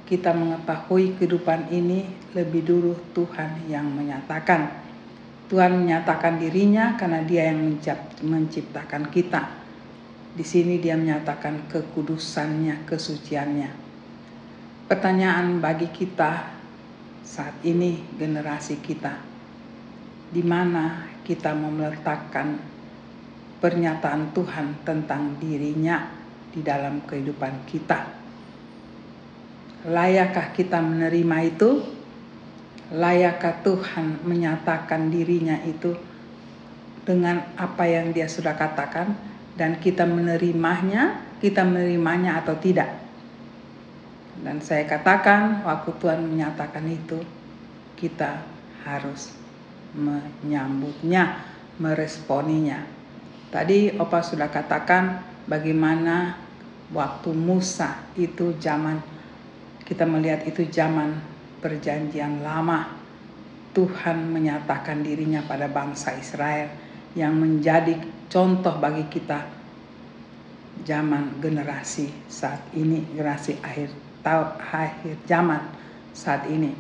kita 0.10 0.34
mengetahui 0.34 1.22
kehidupan 1.22 1.70
ini 1.70 2.10
lebih 2.34 2.66
dulu 2.66 2.98
Tuhan 3.14 3.70
yang 3.70 3.86
menyatakan. 3.86 4.90
Tuhan 5.46 5.86
menyatakan 5.86 6.42
dirinya 6.42 6.98
karena 6.98 7.22
Dia 7.22 7.54
yang 7.54 7.78
menciptakan 8.26 9.14
kita. 9.14 9.54
Di 10.34 10.42
sini 10.42 10.82
Dia 10.82 10.98
menyatakan 10.98 11.70
kekudusannya, 11.70 12.90
kesuciannya. 12.90 13.70
Pertanyaan 14.90 15.62
bagi 15.62 15.94
kita 15.94 16.58
saat 17.22 17.62
ini 17.62 18.02
generasi 18.18 18.82
kita, 18.82 19.14
di 20.34 20.42
mana 20.42 21.06
kita 21.22 21.54
mau 21.54 21.70
pernyataan 23.62 24.34
Tuhan 24.34 24.68
tentang 24.82 25.38
dirinya 25.38 26.10
di 26.50 26.66
dalam 26.66 27.06
kehidupan 27.06 27.70
kita. 27.70 28.29
Layakkah 29.88 30.52
kita 30.56 30.84
menerima 30.84 31.38
itu? 31.48 32.00
layakkah 32.90 33.62
Tuhan 33.62 34.26
menyatakan 34.26 35.14
dirinya 35.14 35.62
itu 35.62 35.94
dengan 37.06 37.46
apa 37.58 37.86
yang 37.86 38.14
dia 38.14 38.26
sudah 38.26 38.58
katakan 38.58 39.14
dan 39.54 39.78
kita 39.78 40.06
menerimanya, 40.06 41.22
kita 41.42 41.66
menerimanya 41.66 42.42
atau 42.42 42.58
tidak. 42.58 42.90
Dan 44.40 44.64
saya 44.64 44.88
katakan 44.88 45.68
waktu 45.68 45.90
Tuhan 46.00 46.22
menyatakan 46.24 46.86
itu, 46.88 47.20
kita 48.00 48.40
harus 48.88 49.36
menyambutnya, 49.92 51.44
meresponinya. 51.76 52.88
Tadi 53.52 54.00
Opa 54.00 54.24
sudah 54.24 54.48
katakan 54.48 55.20
bagaimana 55.50 56.40
waktu 56.94 57.36
Musa 57.36 58.00
itu 58.16 58.56
zaman 58.62 59.02
kita 59.84 60.04
melihat 60.08 60.44
itu 60.48 60.68
zaman 60.68 61.20
perjanjian 61.60 62.42
lama. 62.44 62.98
Tuhan 63.70 64.34
menyatakan 64.34 65.06
dirinya 65.06 65.46
pada 65.46 65.70
bangsa 65.70 66.18
Israel 66.18 66.74
yang 67.14 67.38
menjadi 67.38 68.02
contoh 68.26 68.76
bagi 68.82 69.06
kita 69.08 69.46
zaman 70.84 71.38
generasi 71.38 72.10
saat 72.26 72.66
ini, 72.74 73.06
generasi 73.14 73.62
akhir 73.62 73.94
tahun 74.26 74.50
akhir 74.58 75.16
zaman 75.30 75.62
saat 76.12 76.50
ini. 76.50 76.74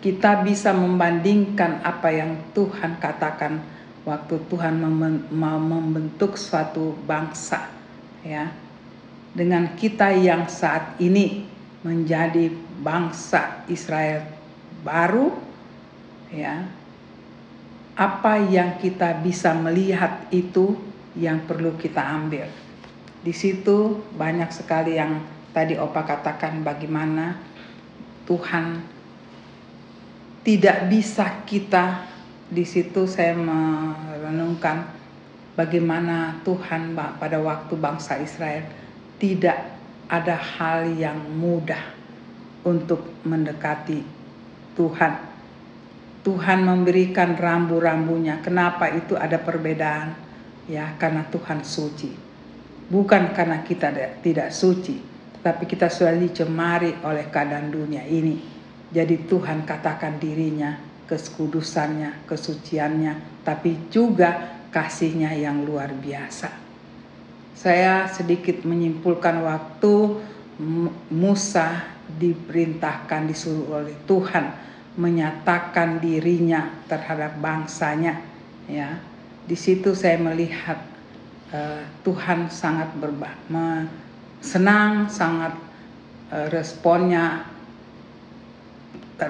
Kita 0.00 0.40
bisa 0.40 0.72
membandingkan 0.72 1.84
apa 1.84 2.08
yang 2.08 2.50
Tuhan 2.56 2.96
katakan 2.98 3.60
waktu 4.08 4.40
Tuhan 4.48 4.80
membentuk 5.28 6.40
suatu 6.40 6.96
bangsa 7.04 7.68
ya 8.24 8.48
dengan 9.36 9.76
kita 9.76 10.10
yang 10.16 10.48
saat 10.48 10.96
ini 10.98 11.49
menjadi 11.80 12.52
bangsa 12.84 13.64
Israel 13.68 14.28
baru 14.84 15.32
ya 16.28 16.68
apa 17.96 18.40
yang 18.48 18.80
kita 18.80 19.20
bisa 19.20 19.52
melihat 19.52 20.24
itu 20.32 20.76
yang 21.18 21.44
perlu 21.44 21.76
kita 21.76 22.00
ambil. 22.00 22.48
Di 23.20 23.34
situ 23.36 24.00
banyak 24.16 24.48
sekali 24.48 24.96
yang 24.96 25.20
tadi 25.52 25.76
Opa 25.76 26.06
katakan 26.08 26.64
bagaimana 26.64 27.36
Tuhan 28.24 28.80
tidak 30.40 30.88
bisa 30.88 31.44
kita 31.44 32.08
di 32.48 32.64
situ 32.64 33.04
saya 33.04 33.36
merenungkan 33.36 34.88
bagaimana 35.52 36.40
Tuhan 36.40 36.96
pada 36.96 37.36
waktu 37.36 37.74
bangsa 37.76 38.16
Israel 38.16 38.64
tidak 39.20 39.79
ada 40.10 40.34
hal 40.34 40.90
yang 40.98 41.16
mudah 41.38 41.80
untuk 42.66 43.22
mendekati 43.22 44.02
Tuhan. 44.74 45.30
Tuhan 46.20 46.66
memberikan 46.66 47.38
rambu-rambunya. 47.38 48.42
Kenapa 48.44 48.90
itu 48.92 49.16
ada 49.16 49.40
perbedaan? 49.40 50.12
Ya, 50.68 50.92
karena 51.00 51.24
Tuhan 51.30 51.64
suci. 51.64 52.12
Bukan 52.90 53.32
karena 53.32 53.62
kita 53.62 53.94
tidak 54.20 54.50
suci, 54.50 54.98
tapi 55.40 55.64
kita 55.64 55.88
sudah 55.88 56.12
dicemari 56.18 56.92
oleh 57.06 57.30
keadaan 57.30 57.70
dunia 57.70 58.04
ini. 58.04 58.36
Jadi 58.90 59.30
Tuhan 59.30 59.62
katakan 59.62 60.18
dirinya, 60.18 60.74
keskudusannya, 61.06 62.26
kesuciannya, 62.26 63.46
tapi 63.46 63.88
juga 63.88 64.58
kasihnya 64.74 65.32
yang 65.38 65.62
luar 65.62 65.94
biasa. 65.94 66.59
Saya 67.54 68.08
sedikit 68.08 68.64
menyimpulkan 68.64 69.42
waktu 69.44 69.94
Musa 71.12 71.88
diperintahkan 72.10 73.30
disuruh 73.30 73.80
oleh 73.80 73.96
Tuhan 74.04 74.52
menyatakan 74.98 76.02
dirinya 76.02 76.84
terhadap 76.90 77.38
bangsanya 77.38 78.20
ya. 78.68 78.98
Di 79.46 79.56
situ 79.56 79.96
saya 79.96 80.20
melihat 80.20 80.78
uh, 81.54 81.82
Tuhan 82.04 82.52
sangat 82.52 82.92
berba 82.98 83.32
senang 84.40 85.08
sangat 85.08 85.56
uh, 86.32 86.46
responnya 86.52 87.44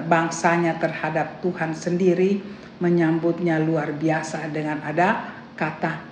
bangsanya 0.07 0.79
terhadap 0.79 1.43
Tuhan 1.43 1.75
sendiri 1.75 2.39
menyambutnya 2.79 3.59
luar 3.59 3.91
biasa 3.91 4.47
dengan 4.49 4.79
ada 4.81 5.35
kata 5.59 6.10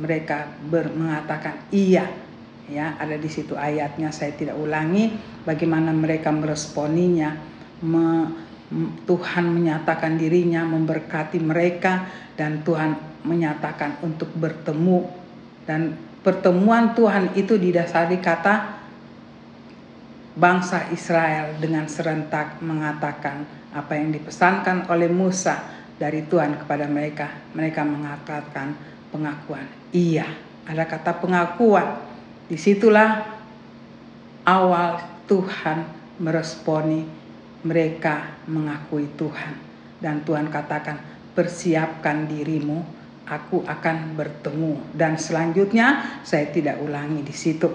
mereka 0.00 0.48
ber, 0.64 0.88
mengatakan 0.88 1.68
iya 1.68 2.08
ya 2.70 2.96
ada 2.96 3.20
di 3.20 3.28
situ 3.28 3.52
ayatnya 3.58 4.08
saya 4.14 4.32
tidak 4.32 4.56
ulangi 4.56 5.12
bagaimana 5.44 5.92
mereka 5.92 6.32
meresponinya 6.32 7.36
me, 7.84 8.32
Tuhan 9.04 9.50
menyatakan 9.50 10.14
dirinya 10.16 10.62
memberkati 10.62 11.42
mereka 11.42 12.06
dan 12.38 12.62
Tuhan 12.62 12.96
menyatakan 13.26 14.00
untuk 14.00 14.30
bertemu 14.32 15.10
dan 15.66 15.98
pertemuan 16.24 16.94
Tuhan 16.94 17.34
itu 17.34 17.58
didasari 17.58 18.22
kata 18.22 18.80
bangsa 20.38 20.88
Israel 20.94 21.58
dengan 21.58 21.90
serentak 21.90 22.62
mengatakan 22.62 23.44
apa 23.74 23.92
yang 23.98 24.14
dipesankan 24.14 24.86
oleh 24.88 25.10
Musa 25.10 25.60
dari 26.00 26.24
Tuhan 26.24 26.64
kepada 26.64 26.86
mereka. 26.88 27.28
Mereka 27.52 27.82
mengatakan 27.84 28.72
pengakuan. 29.10 29.66
Iya, 29.90 30.26
ada 30.66 30.86
kata 30.86 31.18
pengakuan. 31.18 31.98
Di 32.46 32.58
situlah 32.58 33.26
awal 34.46 35.02
Tuhan 35.30 35.86
meresponi 36.18 37.06
mereka 37.62 38.40
mengakui 38.48 39.06
Tuhan. 39.14 39.54
Dan 40.00 40.24
Tuhan 40.24 40.48
katakan, 40.48 40.96
persiapkan 41.36 42.24
dirimu, 42.24 42.80
aku 43.28 43.62
akan 43.68 44.16
bertemu. 44.16 44.96
Dan 44.96 45.20
selanjutnya 45.20 46.18
saya 46.24 46.48
tidak 46.48 46.80
ulangi 46.80 47.20
di 47.20 47.34
situ. 47.36 47.68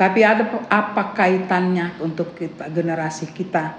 Tapi 0.00 0.20
ada 0.24 0.48
apa 0.72 1.12
kaitannya 1.12 2.00
untuk 2.00 2.32
kita 2.32 2.72
generasi 2.72 3.28
kita 3.36 3.76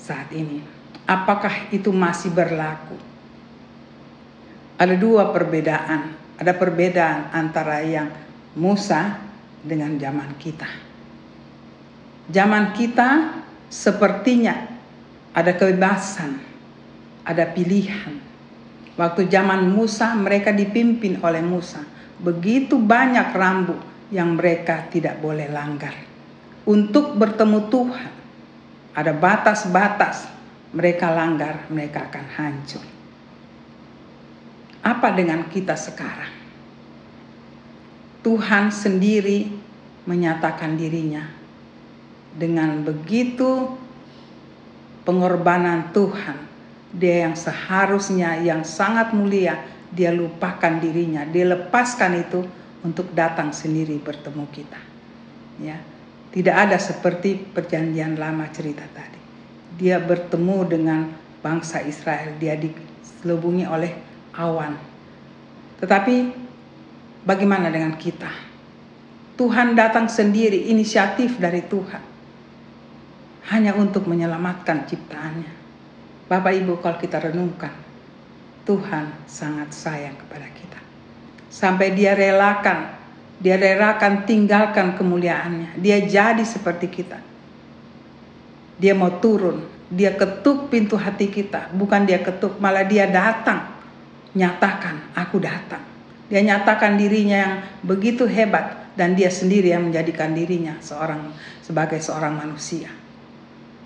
saat 0.00 0.32
ini? 0.32 0.64
Apakah 1.04 1.68
itu 1.68 1.92
masih 1.92 2.32
berlaku? 2.32 3.09
Ada 4.80 4.96
dua 4.96 5.28
perbedaan. 5.28 6.16
Ada 6.40 6.56
perbedaan 6.56 7.36
antara 7.36 7.84
yang 7.84 8.08
Musa 8.56 9.20
dengan 9.60 10.00
zaman 10.00 10.40
kita. 10.40 10.64
Zaman 12.32 12.72
kita 12.72 13.08
sepertinya 13.68 14.56
ada 15.36 15.52
kebebasan, 15.52 16.40
ada 17.28 17.44
pilihan. 17.52 18.16
Waktu 18.96 19.28
zaman 19.28 19.68
Musa 19.68 20.16
mereka 20.16 20.48
dipimpin 20.48 21.20
oleh 21.20 21.44
Musa. 21.44 21.84
Begitu 22.16 22.80
banyak 22.80 23.36
rambut 23.36 23.80
yang 24.08 24.40
mereka 24.40 24.88
tidak 24.88 25.20
boleh 25.20 25.52
langgar. 25.52 25.92
Untuk 26.64 27.20
bertemu 27.20 27.68
Tuhan, 27.68 28.12
ada 28.96 29.12
batas-batas 29.12 30.28
mereka 30.72 31.12
langgar, 31.12 31.68
mereka 31.68 32.08
akan 32.08 32.26
hancur. 32.36 32.99
Apa 34.80 35.12
dengan 35.12 35.44
kita 35.48 35.76
sekarang? 35.76 36.32
Tuhan 38.20 38.68
sendiri 38.68 39.48
menyatakan 40.04 40.76
dirinya 40.76 41.24
dengan 42.36 42.84
begitu 42.84 43.76
pengorbanan 45.04 45.92
Tuhan. 45.92 46.48
Dia 46.90 47.30
yang 47.30 47.38
seharusnya 47.38 48.42
yang 48.42 48.66
sangat 48.66 49.14
mulia, 49.14 49.62
dia 49.94 50.10
lupakan 50.10 50.80
dirinya, 50.82 51.22
dia 51.22 51.46
lepaskan 51.46 52.18
itu 52.18 52.42
untuk 52.82 53.14
datang 53.14 53.54
sendiri 53.54 54.00
bertemu 54.02 54.44
kita. 54.50 54.80
Ya. 55.62 55.78
Tidak 56.30 56.54
ada 56.54 56.78
seperti 56.78 57.34
perjanjian 57.34 58.14
lama 58.14 58.46
cerita 58.54 58.86
tadi. 58.94 59.18
Dia 59.78 59.98
bertemu 59.98 60.58
dengan 60.66 61.00
bangsa 61.42 61.82
Israel, 61.82 62.38
dia 62.38 62.54
diselubungi 62.54 63.66
oleh 63.66 64.09
awan. 64.40 64.80
Tetapi 65.84 66.14
bagaimana 67.28 67.68
dengan 67.68 67.92
kita? 68.00 68.32
Tuhan 69.36 69.76
datang 69.76 70.08
sendiri, 70.08 70.72
inisiatif 70.72 71.36
dari 71.36 71.64
Tuhan. 71.64 72.02
Hanya 73.52 73.76
untuk 73.76 74.08
menyelamatkan 74.08 74.88
ciptaannya. 74.88 75.52
Bapak 76.28 76.52
Ibu 76.56 76.80
kalau 76.80 76.96
kita 76.96 77.20
renungkan, 77.20 77.72
Tuhan 78.64 79.26
sangat 79.28 79.72
sayang 79.74 80.16
kepada 80.16 80.46
kita 80.52 80.70
sampai 81.50 81.92
dia 81.92 82.14
relakan, 82.14 82.94
dia 83.42 83.58
relakan 83.58 84.24
tinggalkan 84.24 84.94
kemuliaannya. 84.94 85.76
Dia 85.82 85.98
jadi 86.06 86.46
seperti 86.46 86.86
kita. 86.86 87.18
Dia 88.80 88.96
mau 88.96 89.20
turun, 89.20 89.66
dia 89.92 90.14
ketuk 90.14 90.72
pintu 90.72 90.96
hati 90.96 91.28
kita, 91.28 91.68
bukan 91.74 92.06
dia 92.08 92.22
ketuk, 92.22 92.56
malah 92.62 92.86
dia 92.86 93.10
datang. 93.10 93.79
Nyatakan, 94.30 95.14
aku 95.18 95.42
datang. 95.42 95.82
Dia 96.30 96.46
nyatakan 96.46 96.94
dirinya 96.94 97.38
yang 97.42 97.54
begitu 97.82 98.22
hebat 98.30 98.94
dan 98.94 99.18
dia 99.18 99.26
sendiri 99.26 99.74
yang 99.74 99.90
menjadikan 99.90 100.30
dirinya 100.30 100.78
seorang 100.78 101.34
sebagai 101.58 101.98
seorang 101.98 102.38
manusia. 102.38 102.86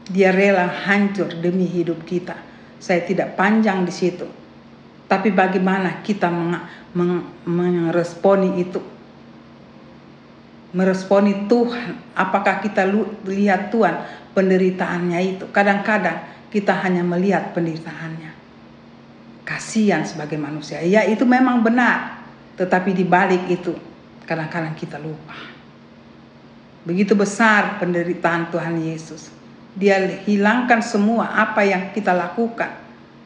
Dia 0.05 0.29
rela 0.29 0.69
hancur 0.69 1.33
demi 1.41 1.65
hidup 1.65 2.05
kita. 2.05 2.37
Saya 2.77 3.01
tidak 3.09 3.41
panjang 3.41 3.89
di 3.89 3.95
situ. 3.95 4.29
Tapi 5.09 5.33
bagaimana 5.33 6.05
kita 6.05 6.29
meresponi 7.49 8.61
itu? 8.61 8.81
Meresponi 10.77 11.49
Tuhan. 11.49 12.13
Apakah 12.13 12.61
kita 12.61 12.85
lihat 13.25 13.73
Tuhan 13.73 14.05
penderitaannya 14.37 15.21
itu? 15.25 15.45
Kadang-kadang 15.49 16.51
kita 16.53 16.77
hanya 16.85 17.01
melihat 17.01 17.57
penderitaannya. 17.57 18.34
Kasihan 19.45 20.03
sebagai 20.09 20.41
manusia. 20.41 20.81
Ya 20.81 21.05
itu 21.05 21.29
memang 21.29 21.61
benar. 21.61 22.25
Tetapi 22.57 22.97
di 22.97 23.05
balik 23.05 23.45
itu 23.53 23.77
kadang-kadang 24.25 24.73
kita 24.73 24.97
lupa. 24.97 25.37
Begitu 26.85 27.17
besar 27.17 27.81
penderitaan 27.81 28.49
Tuhan 28.49 28.77
Yesus. 28.81 29.33
Dia 29.77 30.01
hilangkan 30.25 30.81
semua 30.81 31.35
apa 31.35 31.65
yang 31.65 31.93
kita 31.93 32.13
lakukan 32.17 32.73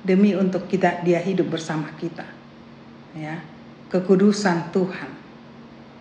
demi 0.02 0.34
untuk 0.34 0.66
kita 0.70 1.02
dia 1.02 1.18
hidup 1.22 1.54
bersama 1.54 1.90
kita. 1.98 2.24
Ya. 3.14 3.42
Kekudusan 3.88 4.70
Tuhan 4.74 5.10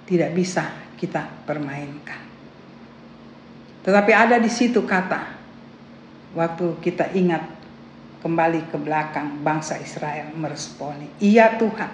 tidak 0.08 0.32
bisa 0.34 0.70
kita 0.96 1.28
permainkan. 1.46 2.20
Tetapi 3.88 4.12
ada 4.12 4.36
di 4.40 4.52
situ 4.52 4.84
kata 4.84 5.24
waktu 6.36 6.76
kita 6.84 7.16
ingat 7.16 7.57
kembali 8.22 8.70
ke 8.70 8.78
belakang 8.82 9.42
bangsa 9.46 9.78
Israel 9.78 10.34
meresponi, 10.34 11.10
"Iya 11.22 11.58
Tuhan, 11.58 11.92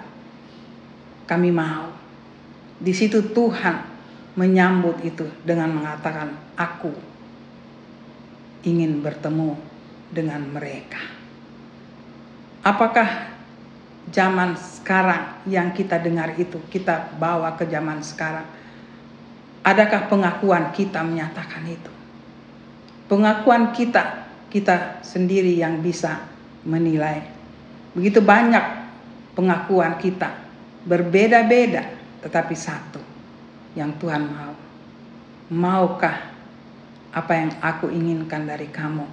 kami 1.28 1.50
mau." 1.52 1.92
Di 2.80 2.92
situ 2.92 3.32
Tuhan 3.32 3.84
menyambut 4.34 5.00
itu 5.04 5.24
dengan 5.46 5.70
mengatakan, 5.70 6.34
"Aku 6.58 6.92
ingin 8.66 9.04
bertemu 9.04 9.56
dengan 10.10 10.42
mereka." 10.48 11.00
Apakah 12.64 13.34
zaman 14.08 14.56
sekarang 14.56 15.44
yang 15.48 15.72
kita 15.72 16.00
dengar 16.00 16.32
itu 16.36 16.60
kita 16.72 17.12
bawa 17.16 17.56
ke 17.56 17.68
zaman 17.68 18.00
sekarang? 18.00 18.44
Adakah 19.64 20.12
pengakuan 20.12 20.72
kita 20.76 21.00
menyatakan 21.00 21.64
itu? 21.64 21.92
Pengakuan 23.08 23.72
kita, 23.72 24.28
kita 24.54 25.02
sendiri 25.02 25.58
yang 25.58 25.82
bisa 25.82 26.30
menilai. 26.62 27.26
Begitu 27.90 28.22
banyak 28.22 28.62
pengakuan 29.34 29.98
kita, 29.98 30.30
berbeda-beda, 30.86 31.90
tetapi 32.22 32.54
satu 32.54 33.02
yang 33.74 33.98
Tuhan 33.98 34.22
mau. 34.30 34.54
Maukah 35.50 36.30
apa 37.10 37.32
yang 37.34 37.50
aku 37.58 37.90
inginkan 37.90 38.46
dari 38.46 38.70
kamu? 38.70 39.06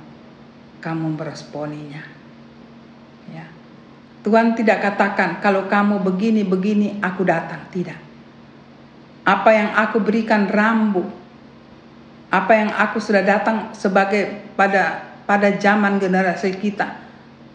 Kamu 0.78 1.08
meresponinya. 1.18 2.06
Ya. 3.34 3.50
Tuhan 4.22 4.54
tidak 4.54 4.86
katakan 4.86 5.42
kalau 5.42 5.66
kamu 5.66 6.06
begini-begini 6.06 7.02
aku 7.02 7.26
datang, 7.26 7.66
tidak. 7.74 7.98
Apa 9.26 9.50
yang 9.54 9.70
aku 9.74 10.02
berikan 10.02 10.46
rambu, 10.50 11.06
apa 12.30 12.52
yang 12.54 12.70
aku 12.74 12.98
sudah 12.98 13.22
datang 13.22 13.74
sebagai 13.74 14.50
pada 14.58 15.11
pada 15.32 15.48
zaman 15.56 15.96
generasi 15.96 16.60
kita, 16.60 17.00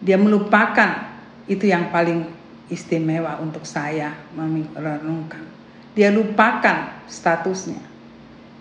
dia 0.01 0.17
melupakan 0.17 1.13
itu 1.45 1.69
yang 1.69 1.93
paling 1.93 2.25
istimewa 2.73 3.37
untuk 3.37 3.69
saya 3.69 4.17
merenungkan. 4.33 5.45
Dia 5.93 6.09
lupakan 6.09 7.05
statusnya, 7.05 7.85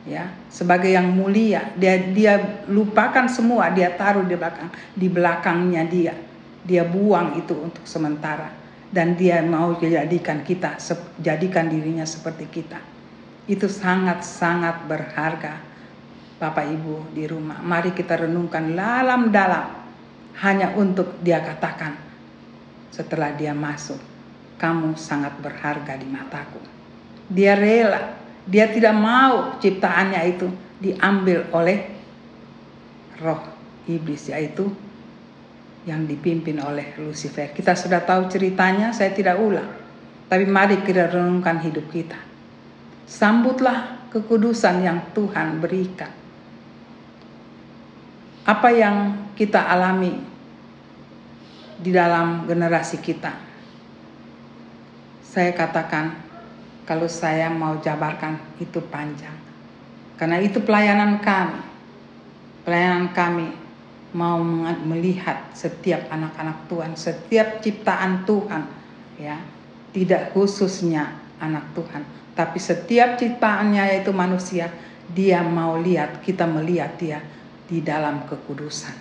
ya 0.03 0.35
sebagai 0.51 0.91
yang 0.91 1.15
mulia. 1.15 1.71
Dia 1.79 2.11
dia 2.11 2.67
lupakan 2.67 3.31
semua, 3.31 3.71
dia 3.71 3.87
taruh 3.95 4.27
di 4.27 4.35
belakang 4.35 4.67
di 4.91 5.07
belakangnya 5.07 5.87
dia 5.87 6.15
dia 6.65 6.81
buang 6.83 7.37
itu 7.37 7.53
untuk 7.53 7.85
sementara 7.85 8.49
dan 8.89 9.13
dia 9.13 9.39
mau 9.45 9.77
jadikan 9.77 10.41
kita 10.41 10.81
jadikan 11.21 11.69
dirinya 11.69 12.03
seperti 12.03 12.49
kita 12.49 12.81
itu 13.45 13.69
sangat-sangat 13.69 14.89
berharga 14.89 15.61
Bapak 16.35 16.67
Ibu 16.67 17.15
di 17.15 17.23
rumah 17.25 17.63
mari 17.63 17.95
kita 17.95 18.27
renungkan 18.27 18.75
dalam-dalam 18.75 19.67
hanya 20.43 20.75
untuk 20.75 21.19
dia 21.23 21.39
katakan 21.39 21.95
setelah 22.91 23.31
dia 23.35 23.55
masuk 23.55 23.99
kamu 24.59 24.99
sangat 24.99 25.35
berharga 25.39 25.95
di 25.95 26.07
mataku 26.07 26.59
dia 27.31 27.55
rela 27.55 28.19
dia 28.43 28.67
tidak 28.67 28.93
mau 28.93 29.55
ciptaannya 29.63 30.21
itu 30.27 30.47
diambil 30.83 31.47
oleh 31.55 31.87
roh 33.23 33.41
iblis 33.87 34.27
yaitu 34.27 34.67
yang 35.85 36.09
dipimpin 36.09 36.57
oleh 36.59 36.97
Lucifer. 36.97 37.53
Kita 37.53 37.77
sudah 37.77 38.01
tahu 38.01 38.25
ceritanya, 38.25 38.89
saya 38.89 39.13
tidak 39.13 39.37
ulang. 39.37 39.69
Tapi 40.25 40.43
mari 40.49 40.81
kita 40.81 41.13
renungkan 41.13 41.61
hidup 41.61 41.85
kita. 41.93 42.17
Sambutlah 43.05 44.09
kekudusan 44.09 44.81
yang 44.81 45.13
Tuhan 45.13 45.61
berikan. 45.61 46.09
Apa 48.45 48.69
yang 48.69 49.25
kita 49.33 49.57
alami 49.57 50.21
di 51.81 51.91
dalam 51.91 52.47
generasi 52.47 53.01
kita. 53.03 53.33
Saya 55.25 55.51
katakan 55.51 56.15
kalau 56.87 57.09
saya 57.11 57.51
mau 57.51 57.81
jabarkan 57.83 58.39
itu 58.61 58.79
panjang. 58.87 59.35
Karena 60.15 60.39
itu 60.39 60.63
pelayanan 60.63 61.19
kami. 61.19 61.59
Pelayanan 62.63 63.11
kami 63.11 63.47
mau 64.15 64.39
melihat 64.87 65.51
setiap 65.51 66.07
anak-anak 66.07 66.71
Tuhan, 66.71 66.91
setiap 66.95 67.59
ciptaan 67.59 68.23
Tuhan, 68.23 68.63
ya, 69.19 69.43
tidak 69.91 70.31
khususnya 70.31 71.19
anak 71.43 71.75
Tuhan, 71.75 72.01
tapi 72.31 72.57
setiap 72.57 73.19
ciptaannya 73.19 73.91
yaitu 73.91 74.15
manusia, 74.15 74.71
dia 75.11 75.43
mau 75.43 75.75
lihat, 75.77 76.23
kita 76.23 76.47
melihat 76.47 76.95
dia 76.95 77.19
di 77.65 77.81
dalam 77.81 78.29
kekudusan. 78.29 78.97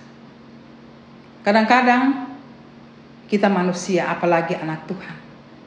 Kadang-kadang 1.44 2.34
kita 3.28 3.52
manusia, 3.52 4.08
apalagi 4.08 4.56
anak 4.56 4.88
Tuhan, 4.88 5.16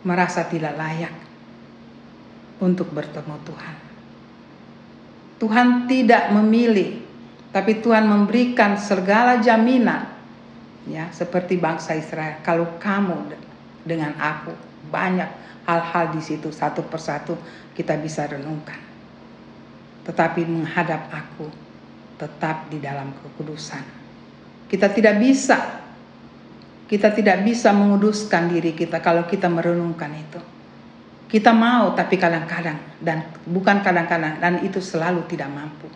merasa 0.05 0.45
tidak 0.45 0.73
layak 0.73 1.13
untuk 2.57 2.89
bertemu 2.89 3.35
Tuhan. 3.45 3.75
Tuhan 5.37 5.67
tidak 5.85 6.33
memilih 6.33 7.05
tapi 7.53 7.79
Tuhan 7.79 8.05
memberikan 8.05 8.75
segala 8.75 9.39
jaminan 9.39 10.09
ya 10.89 11.09
seperti 11.13 11.57
bangsa 11.57 11.95
Israel 11.95 12.41
kalau 12.41 12.77
kamu 12.81 13.33
dengan 13.85 14.13
aku 14.17 14.53
banyak 14.89 15.29
hal-hal 15.65 16.11
di 16.15 16.21
situ 16.23 16.49
satu 16.51 16.83
persatu 16.85 17.37
kita 17.73 17.95
bisa 17.99 18.27
renungkan 18.27 18.79
tetapi 20.05 20.47
menghadap 20.47 21.07
aku 21.11 21.47
tetap 22.17 22.67
di 22.67 22.81
dalam 22.81 23.13
kekudusan 23.13 23.83
kita 24.67 24.91
tidak 24.91 25.21
bisa 25.21 25.85
kita 26.89 27.13
tidak 27.13 27.45
bisa 27.45 27.71
menguduskan 27.71 28.51
diri 28.51 28.73
kita 28.73 28.99
kalau 28.99 29.23
kita 29.29 29.47
merenungkan 29.47 30.11
itu 30.17 30.41
kita 31.27 31.51
mau 31.55 31.93
tapi 31.93 32.19
kadang-kadang 32.19 32.79
dan 32.99 33.29
bukan 33.45 33.79
kadang-kadang 33.79 34.39
dan 34.41 34.63
itu 34.63 34.79
selalu 34.81 35.23
tidak 35.29 35.51
mampu 35.51 35.87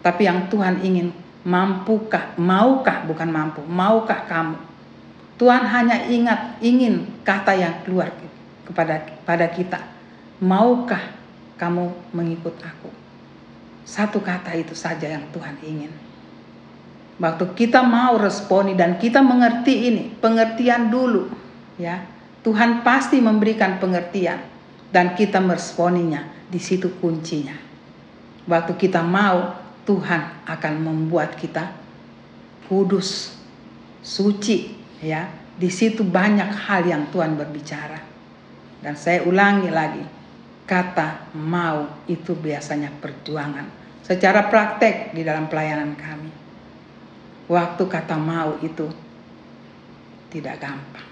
tapi 0.00 0.24
yang 0.24 0.48
Tuhan 0.48 0.80
ingin, 0.80 1.12
mampukah, 1.44 2.32
maukah 2.40 3.04
bukan 3.04 3.28
mampu, 3.28 3.60
maukah 3.68 4.24
kamu? 4.24 4.56
Tuhan 5.36 5.64
hanya 5.68 6.08
ingat, 6.08 6.60
ingin 6.60 7.08
kata 7.24 7.52
yang 7.56 7.84
keluar 7.84 8.12
kepada 8.64 9.04
pada 9.24 9.46
kita. 9.48 9.80
Maukah 10.40 11.00
kamu 11.60 11.92
mengikut 12.16 12.56
aku? 12.64 12.88
Satu 13.84 14.22
kata 14.22 14.54
itu 14.54 14.76
saja 14.76 15.08
yang 15.08 15.24
Tuhan 15.34 15.56
ingin. 15.64 15.92
Waktu 17.20 17.52
kita 17.52 17.84
mau 17.84 18.16
responi 18.16 18.72
dan 18.72 18.96
kita 18.96 19.20
mengerti 19.20 19.92
ini, 19.92 20.08
pengertian 20.24 20.88
dulu, 20.88 21.28
ya. 21.76 22.00
Tuhan 22.40 22.80
pasti 22.80 23.20
memberikan 23.20 23.76
pengertian 23.76 24.40
dan 24.88 25.12
kita 25.12 25.36
meresponinya. 25.36 26.24
Di 26.50 26.56
situ 26.56 26.90
kuncinya. 26.98 27.54
Waktu 28.48 28.72
kita 28.74 29.04
mau 29.04 29.54
Tuhan 29.84 30.48
akan 30.48 30.74
membuat 30.80 31.36
kita 31.36 31.76
kudus, 32.66 33.36
suci, 34.00 34.72
ya. 35.04 35.28
Di 35.60 35.68
situ 35.68 36.00
banyak 36.00 36.48
hal 36.66 36.88
yang 36.88 37.12
Tuhan 37.12 37.36
berbicara. 37.36 38.00
Dan 38.80 38.96
saya 38.96 39.28
ulangi 39.28 39.68
lagi, 39.68 40.00
kata 40.70 41.34
mau 41.34 42.06
itu 42.06 42.30
biasanya 42.38 42.94
perjuangan. 43.02 43.66
Secara 44.06 44.46
praktek 44.46 45.10
di 45.10 45.26
dalam 45.26 45.50
pelayanan 45.50 45.98
kami. 45.98 46.30
Waktu 47.50 47.82
kata 47.90 48.14
mau 48.14 48.54
itu 48.62 48.86
tidak 50.30 50.62
gampang. 50.62 51.06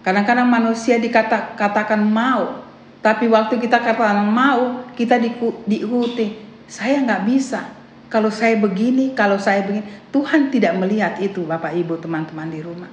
Kadang-kadang 0.00 0.48
manusia 0.48 0.96
dikatakan 0.96 2.00
mau, 2.00 2.64
tapi 3.04 3.28
waktu 3.28 3.60
kita 3.60 3.84
katakan 3.84 4.24
mau, 4.24 4.88
kita 4.96 5.20
diikuti. 5.68 6.40
Saya 6.64 7.04
nggak 7.04 7.22
bisa, 7.28 7.76
kalau 8.08 8.32
saya 8.32 8.56
begini, 8.56 9.12
kalau 9.12 9.36
saya 9.36 9.66
begini, 9.66 9.84
Tuhan 10.14 10.48
tidak 10.48 10.78
melihat 10.80 11.20
itu 11.20 11.44
Bapak 11.44 11.76
Ibu 11.76 12.00
teman-teman 12.00 12.48
di 12.48 12.64
rumah. 12.64 12.88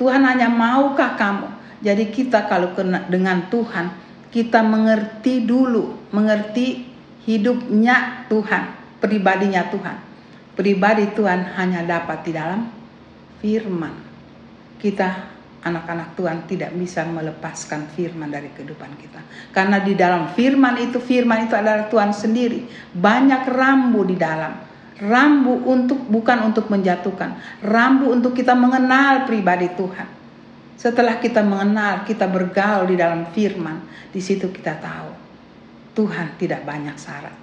Tuhan 0.00 0.24
hanya 0.24 0.48
maukah 0.48 1.18
kamu? 1.18 1.48
Jadi 1.82 2.08
kita 2.14 2.46
kalau 2.46 2.72
kena 2.72 3.04
dengan 3.10 3.50
Tuhan, 3.50 3.90
kita 4.32 4.64
mengerti 4.64 5.44
dulu, 5.44 6.08
mengerti 6.10 6.88
hidupnya 7.28 8.26
Tuhan, 8.32 8.96
pribadinya 8.98 9.68
Tuhan. 9.68 9.96
Pribadi 10.52 11.12
Tuhan 11.12 11.52
hanya 11.56 11.84
dapat 11.84 12.24
di 12.24 12.32
dalam 12.32 12.68
firman. 13.40 13.92
Kita 14.80 15.32
anak-anak 15.62 16.18
Tuhan 16.18 16.44
tidak 16.50 16.74
bisa 16.74 17.06
melepaskan 17.06 17.88
firman 17.92 18.28
dari 18.32 18.50
kehidupan 18.52 18.98
kita. 18.98 19.20
Karena 19.54 19.80
di 19.80 19.94
dalam 19.94 20.32
firman 20.34 20.80
itu, 20.80 20.98
firman 20.98 21.46
itu 21.46 21.54
adalah 21.54 21.86
Tuhan 21.88 22.10
sendiri. 22.12 22.66
Banyak 22.92 23.48
rambu 23.48 24.02
di 24.04 24.16
dalam. 24.18 24.72
Rambu 25.02 25.66
untuk 25.66 25.98
bukan 26.06 26.46
untuk 26.46 26.70
menjatuhkan, 26.70 27.34
rambu 27.64 28.14
untuk 28.14 28.38
kita 28.38 28.54
mengenal 28.54 29.26
pribadi 29.26 29.66
Tuhan. 29.74 30.21
Setelah 30.82 31.22
kita 31.22 31.46
mengenal, 31.46 32.02
kita 32.02 32.26
bergaul 32.26 32.90
di 32.90 32.98
dalam 32.98 33.30
firman, 33.30 33.86
di 34.10 34.18
situ 34.18 34.50
kita 34.50 34.82
tahu 34.82 35.14
Tuhan 35.94 36.34
tidak 36.42 36.66
banyak 36.66 36.98
syarat. 36.98 37.36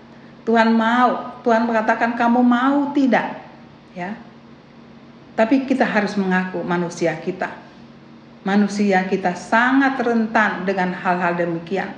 Tuhan 0.43 0.75
mau, 0.75 1.39
Tuhan 1.39 1.63
mengatakan 1.63 2.19
kamu 2.19 2.43
mau 2.43 2.91
tidak, 2.91 3.39
ya. 3.95 4.11
Tapi 5.39 5.63
kita 5.63 5.87
harus 5.87 6.19
mengaku 6.19 6.59
manusia 6.67 7.15
kita 7.15 7.69
manusia 8.47 9.03
kita 9.07 9.35
sangat 9.35 9.99
rentan 9.99 10.63
dengan 10.63 10.95
hal-hal 10.95 11.35
demikian. 11.35 11.91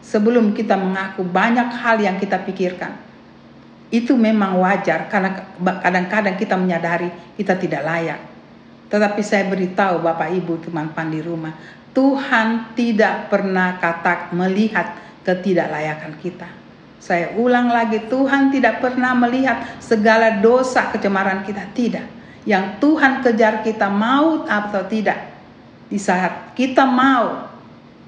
Sebelum 0.00 0.56
kita 0.56 0.80
mengaku 0.80 1.26
banyak 1.26 1.68
hal 1.76 2.00
yang 2.00 2.16
kita 2.16 2.40
pikirkan. 2.40 2.96
Itu 3.90 4.14
memang 4.14 4.56
wajar 4.62 5.10
karena 5.10 5.50
kadang-kadang 5.82 6.38
kita 6.38 6.54
menyadari 6.56 7.10
kita 7.34 7.58
tidak 7.58 7.82
layak. 7.84 8.20
Tetapi 8.90 9.22
saya 9.22 9.46
beritahu 9.46 10.02
Bapak 10.02 10.34
Ibu 10.34 10.66
teman-teman 10.66 11.08
di 11.14 11.20
rumah, 11.22 11.54
Tuhan 11.94 12.74
tidak 12.74 13.30
pernah 13.30 13.78
kata 13.78 14.34
melihat 14.34 14.98
ketidaklayakan 15.22 16.18
kita. 16.18 16.48
Saya 17.00 17.32
ulang 17.38 17.70
lagi, 17.70 18.02
Tuhan 18.10 18.52
tidak 18.52 18.82
pernah 18.82 19.16
melihat 19.16 19.80
segala 19.80 20.42
dosa 20.42 20.90
kecemaran 20.92 21.46
kita, 21.46 21.70
tidak. 21.72 22.06
Yang 22.44 22.82
Tuhan 22.82 23.24
kejar 23.24 23.64
kita 23.64 23.88
maut 23.88 24.44
atau 24.50 24.84
tidak, 24.84 25.16
di 25.90 25.96
saat 25.96 26.52
kita 26.52 26.84
mau, 26.86 27.50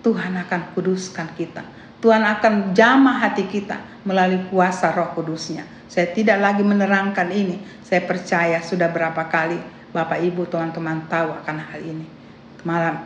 Tuhan 0.03 0.35
akan 0.47 0.75
kuduskan 0.75 1.31
kita. 1.35 1.63
Tuhan 2.03 2.27
akan 2.27 2.75
jamah 2.75 3.23
hati 3.23 3.47
kita 3.47 4.03
melalui 4.03 4.43
kuasa 4.51 4.91
roh 4.91 5.15
kudusnya. 5.15 5.63
Saya 5.87 6.11
tidak 6.11 6.43
lagi 6.43 6.67
menerangkan 6.67 7.31
ini. 7.31 7.63
Saya 7.87 8.03
percaya 8.03 8.59
sudah 8.59 8.91
berapa 8.91 9.23
kali 9.31 9.82
Bapak 9.93 10.25
Ibu 10.25 10.49
teman-teman 10.49 11.05
tahu 11.07 11.37
akan 11.37 11.57
hal 11.61 11.81
ini. 11.85 12.09
Malam 12.65 13.05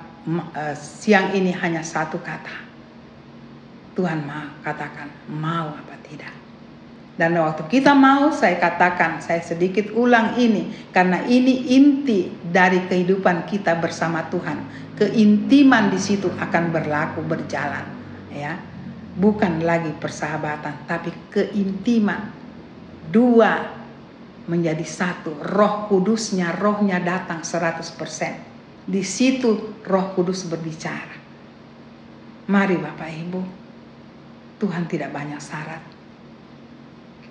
uh, 0.55 0.75
siang 0.79 1.35
ini 1.35 1.51
hanya 1.51 1.83
satu 1.83 2.23
kata. 2.23 2.67
Tuhan 3.99 4.23
mau 4.23 4.47
katakan 4.63 5.11
mau 5.27 5.75
apa 5.75 5.99
tidak. 6.07 6.31
Dan 7.17 7.33
waktu 7.41 7.65
kita 7.73 7.97
mau, 7.97 8.29
saya 8.29 8.61
katakan, 8.61 9.25
saya 9.25 9.41
sedikit 9.41 9.89
ulang 9.97 10.37
ini, 10.37 10.69
karena 10.93 11.25
ini 11.25 11.73
inti 11.73 12.29
dari 12.29 12.85
kehidupan 12.85 13.49
kita 13.49 13.73
bersama 13.81 14.29
Tuhan. 14.29 14.61
Keintiman 15.01 15.89
di 15.89 15.97
situ 15.97 16.29
akan 16.29 16.77
berlaku 16.77 17.25
berjalan, 17.25 17.89
ya. 18.29 18.61
Bukan 19.17 19.65
lagi 19.65 19.97
persahabatan, 19.97 20.85
tapi 20.85 21.09
keintiman. 21.33 22.37
Dua 23.09 23.65
menjadi 24.47 24.87
satu. 24.87 25.35
Roh 25.43 25.91
kudusnya, 25.91 26.55
rohnya 26.55 27.03
datang 27.03 27.43
100%. 27.43 28.87
Di 28.87 29.03
situ 29.03 29.83
roh 29.83 30.07
kudus 30.15 30.47
berbicara. 30.47 31.19
Mari 32.47 32.79
Bapak 32.79 33.11
Ibu, 33.11 33.41
Tuhan 34.63 34.87
tidak 34.87 35.11
banyak 35.11 35.43
syarat 35.43 35.97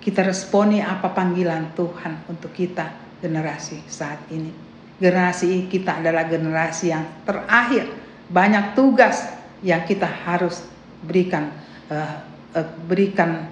kita 0.06 0.22
responi 0.22 0.78
apa 0.78 1.10
panggilan 1.10 1.74
Tuhan 1.74 2.30
untuk 2.30 2.54
kita 2.54 3.18
generasi 3.18 3.82
saat 3.90 4.22
ini. 4.30 4.54
Generasi 5.02 5.66
kita 5.66 5.98
adalah 5.98 6.30
generasi 6.30 6.94
yang 6.94 7.26
terakhir. 7.26 7.90
Banyak 8.30 8.78
tugas 8.78 9.26
yang 9.66 9.82
kita 9.82 10.06
harus 10.06 10.62
berikan 11.02 11.50
uh, 11.90 12.22
uh, 12.54 12.68
berikan 12.86 13.50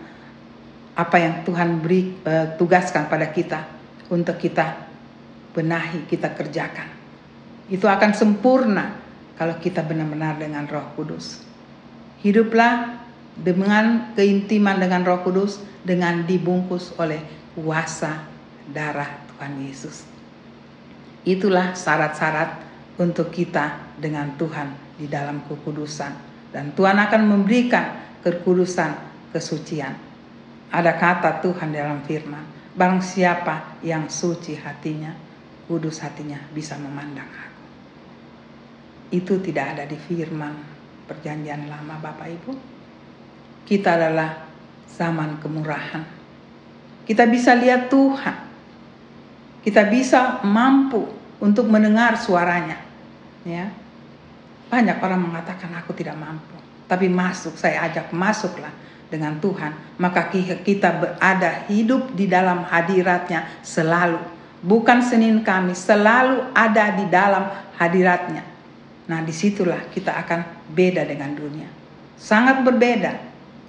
apa 0.95 1.17
yang 1.19 1.35
Tuhan 1.43 1.83
beri 1.83 2.15
uh, 2.23 2.55
tugaskan 2.55 3.11
pada 3.11 3.31
kita 3.35 3.67
untuk 4.11 4.39
kita 4.39 4.87
benahi, 5.55 6.07
kita 6.07 6.35
kerjakan. 6.35 6.91
Itu 7.71 7.91
akan 7.91 8.11
sempurna 8.15 8.99
kalau 9.35 9.59
kita 9.59 9.83
benar-benar 9.83 10.39
dengan 10.39 10.67
Roh 10.71 10.95
Kudus. 10.95 11.43
Hiduplah 12.23 13.03
dengan 13.35 14.15
keintiman 14.15 14.79
dengan 14.79 15.03
Roh 15.03 15.27
Kudus 15.27 15.59
dengan 15.83 16.23
dibungkus 16.23 16.95
oleh 16.97 17.21
kuasa 17.59 18.27
darah 18.71 19.11
Tuhan 19.35 19.53
Yesus. 19.67 20.07
Itulah 21.25 21.75
syarat-syarat 21.75 22.63
untuk 23.01 23.35
kita 23.35 23.97
dengan 23.99 24.39
Tuhan 24.39 24.71
di 24.95 25.11
dalam 25.11 25.43
kekudusan 25.51 26.13
dan 26.55 26.71
Tuhan 26.79 26.95
akan 26.95 27.23
memberikan 27.27 27.99
kekudusan 28.23 28.95
kesucian. 29.35 30.14
Ada 30.75 30.99
kata 30.99 31.39
Tuhan 31.39 31.71
dalam 31.71 32.03
firman, 32.03 32.75
barang 32.75 32.99
siapa 32.99 33.79
yang 33.87 34.11
suci 34.11 34.59
hatinya, 34.59 35.15
kudus 35.71 36.03
hatinya 36.03 36.43
bisa 36.51 36.75
memandang 36.75 37.31
aku. 37.31 37.63
Itu 39.15 39.39
tidak 39.39 39.79
ada 39.79 39.85
di 39.87 39.95
firman 39.95 40.59
perjanjian 41.07 41.71
lama 41.71 41.95
Bapak 42.03 42.27
Ibu 42.27 42.75
kita 43.65 43.97
adalah 43.97 44.45
zaman 44.85 45.41
kemurahan. 45.41 46.05
Kita 47.05 47.25
bisa 47.29 47.57
lihat 47.57 47.89
Tuhan. 47.89 48.37
Kita 49.65 49.89
bisa 49.89 50.45
mampu 50.45 51.09
untuk 51.41 51.69
mendengar 51.69 52.21
suaranya. 52.21 52.77
Ya. 53.45 53.73
Banyak 54.69 55.01
orang 55.01 55.21
mengatakan 55.25 55.73
aku 55.81 55.97
tidak 55.97 56.17
mampu. 56.21 56.57
Tapi 56.85 57.09
masuk, 57.09 57.57
saya 57.57 57.89
ajak 57.89 58.13
masuklah 58.13 58.73
dengan 59.15 59.39
Tuhan. 59.39 60.03
Maka 60.03 60.27
kita 60.67 60.91
berada 60.99 61.71
hidup 61.71 62.11
di 62.19 62.27
dalam 62.27 62.67
hadiratnya 62.67 63.47
selalu. 63.63 64.19
Bukan 64.59 64.99
Senin 65.07 65.47
kami, 65.47 65.79
selalu 65.79 66.51
ada 66.51 66.91
di 66.99 67.07
dalam 67.07 67.47
hadiratnya. 67.79 68.43
Nah 69.07 69.21
di 69.23 69.31
situlah 69.31 69.87
kita 69.95 70.19
akan 70.19 70.67
beda 70.75 71.07
dengan 71.07 71.31
dunia. 71.37 71.69
Sangat 72.19 72.65
berbeda 72.65 73.13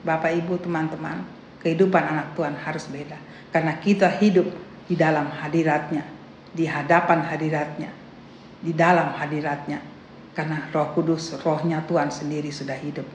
Bapak 0.06 0.32
Ibu 0.32 0.62
teman-teman, 0.62 1.26
kehidupan 1.66 2.04
anak 2.06 2.38
Tuhan 2.38 2.56
harus 2.62 2.86
beda. 2.88 3.18
Karena 3.50 3.76
kita 3.82 4.08
hidup 4.22 4.48
di 4.86 4.94
dalam 4.94 5.28
hadiratnya, 5.28 6.06
di 6.54 6.70
hadapan 6.70 7.26
hadiratnya, 7.26 7.92
di 8.62 8.72
dalam 8.72 9.18
hadiratnya. 9.18 9.82
Karena 10.36 10.68
roh 10.70 10.94
kudus, 10.94 11.36
rohnya 11.42 11.82
Tuhan 11.90 12.12
sendiri 12.14 12.54
sudah 12.54 12.76
hidup. 12.78 13.08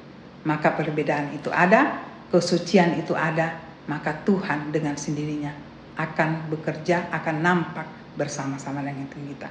Maka 0.42 0.72
perbedaan 0.72 1.36
itu 1.36 1.52
ada, 1.52 2.00
kesucian 2.30 2.96
itu 2.96 3.12
ada, 3.12 3.58
maka 3.90 4.14
Tuhan 4.22 4.70
dengan 4.70 4.94
sendirinya 4.94 5.50
akan 5.98 6.48
bekerja, 6.48 7.10
akan 7.10 7.36
nampak 7.42 7.86
bersama-sama 8.14 8.80
dengan 8.80 9.10
kita. 9.10 9.50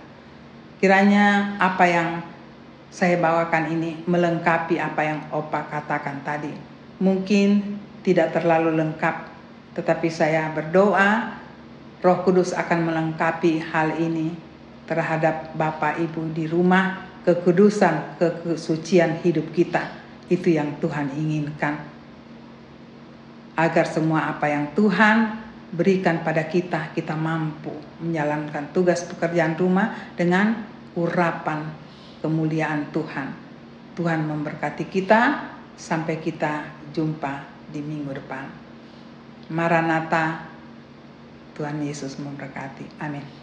Kiranya 0.80 1.60
apa 1.60 1.86
yang 1.86 2.10
saya 2.90 3.20
bawakan 3.22 3.70
ini 3.70 4.02
melengkapi 4.08 4.82
apa 4.82 5.02
yang 5.06 5.20
Opa 5.30 5.70
katakan 5.70 6.26
tadi 6.26 6.50
mungkin 6.98 7.80
tidak 8.02 8.34
terlalu 8.34 8.76
lengkap, 8.80 9.16
tetapi 9.76 10.08
saya 10.10 10.50
berdoa 10.56 11.40
Roh 12.00 12.20
Kudus 12.24 12.56
akan 12.56 12.80
melengkapi 12.88 13.60
hal 13.60 14.00
ini 14.00 14.32
terhadap 14.88 15.52
Bapak 15.54 16.00
Ibu 16.00 16.32
di 16.32 16.48
rumah, 16.48 17.04
kekudusan, 17.28 18.16
kesucian 18.18 19.20
hidup 19.20 19.52
kita. 19.52 20.00
Itu 20.32 20.48
yang 20.48 20.80
Tuhan 20.80 21.12
inginkan. 21.12 21.99
Agar 23.60 23.92
semua 23.92 24.32
apa 24.32 24.48
yang 24.48 24.72
Tuhan 24.72 25.36
berikan 25.76 26.24
pada 26.24 26.48
kita, 26.48 26.96
kita 26.96 27.12
mampu 27.12 27.76
menjalankan 28.00 28.72
tugas 28.72 29.04
pekerjaan 29.04 29.60
rumah 29.60 30.16
dengan 30.16 30.64
urapan 30.96 31.68
kemuliaan 32.24 32.88
Tuhan. 32.96 33.36
Tuhan 34.00 34.24
memberkati 34.24 34.88
kita 34.88 35.52
sampai 35.76 36.24
kita 36.24 36.64
jumpa 36.96 37.44
di 37.68 37.84
minggu 37.84 38.16
depan. 38.16 38.48
Maranatha, 39.52 40.48
Tuhan 41.60 41.84
Yesus 41.84 42.16
memberkati. 42.16 43.04
Amin. 43.04 43.39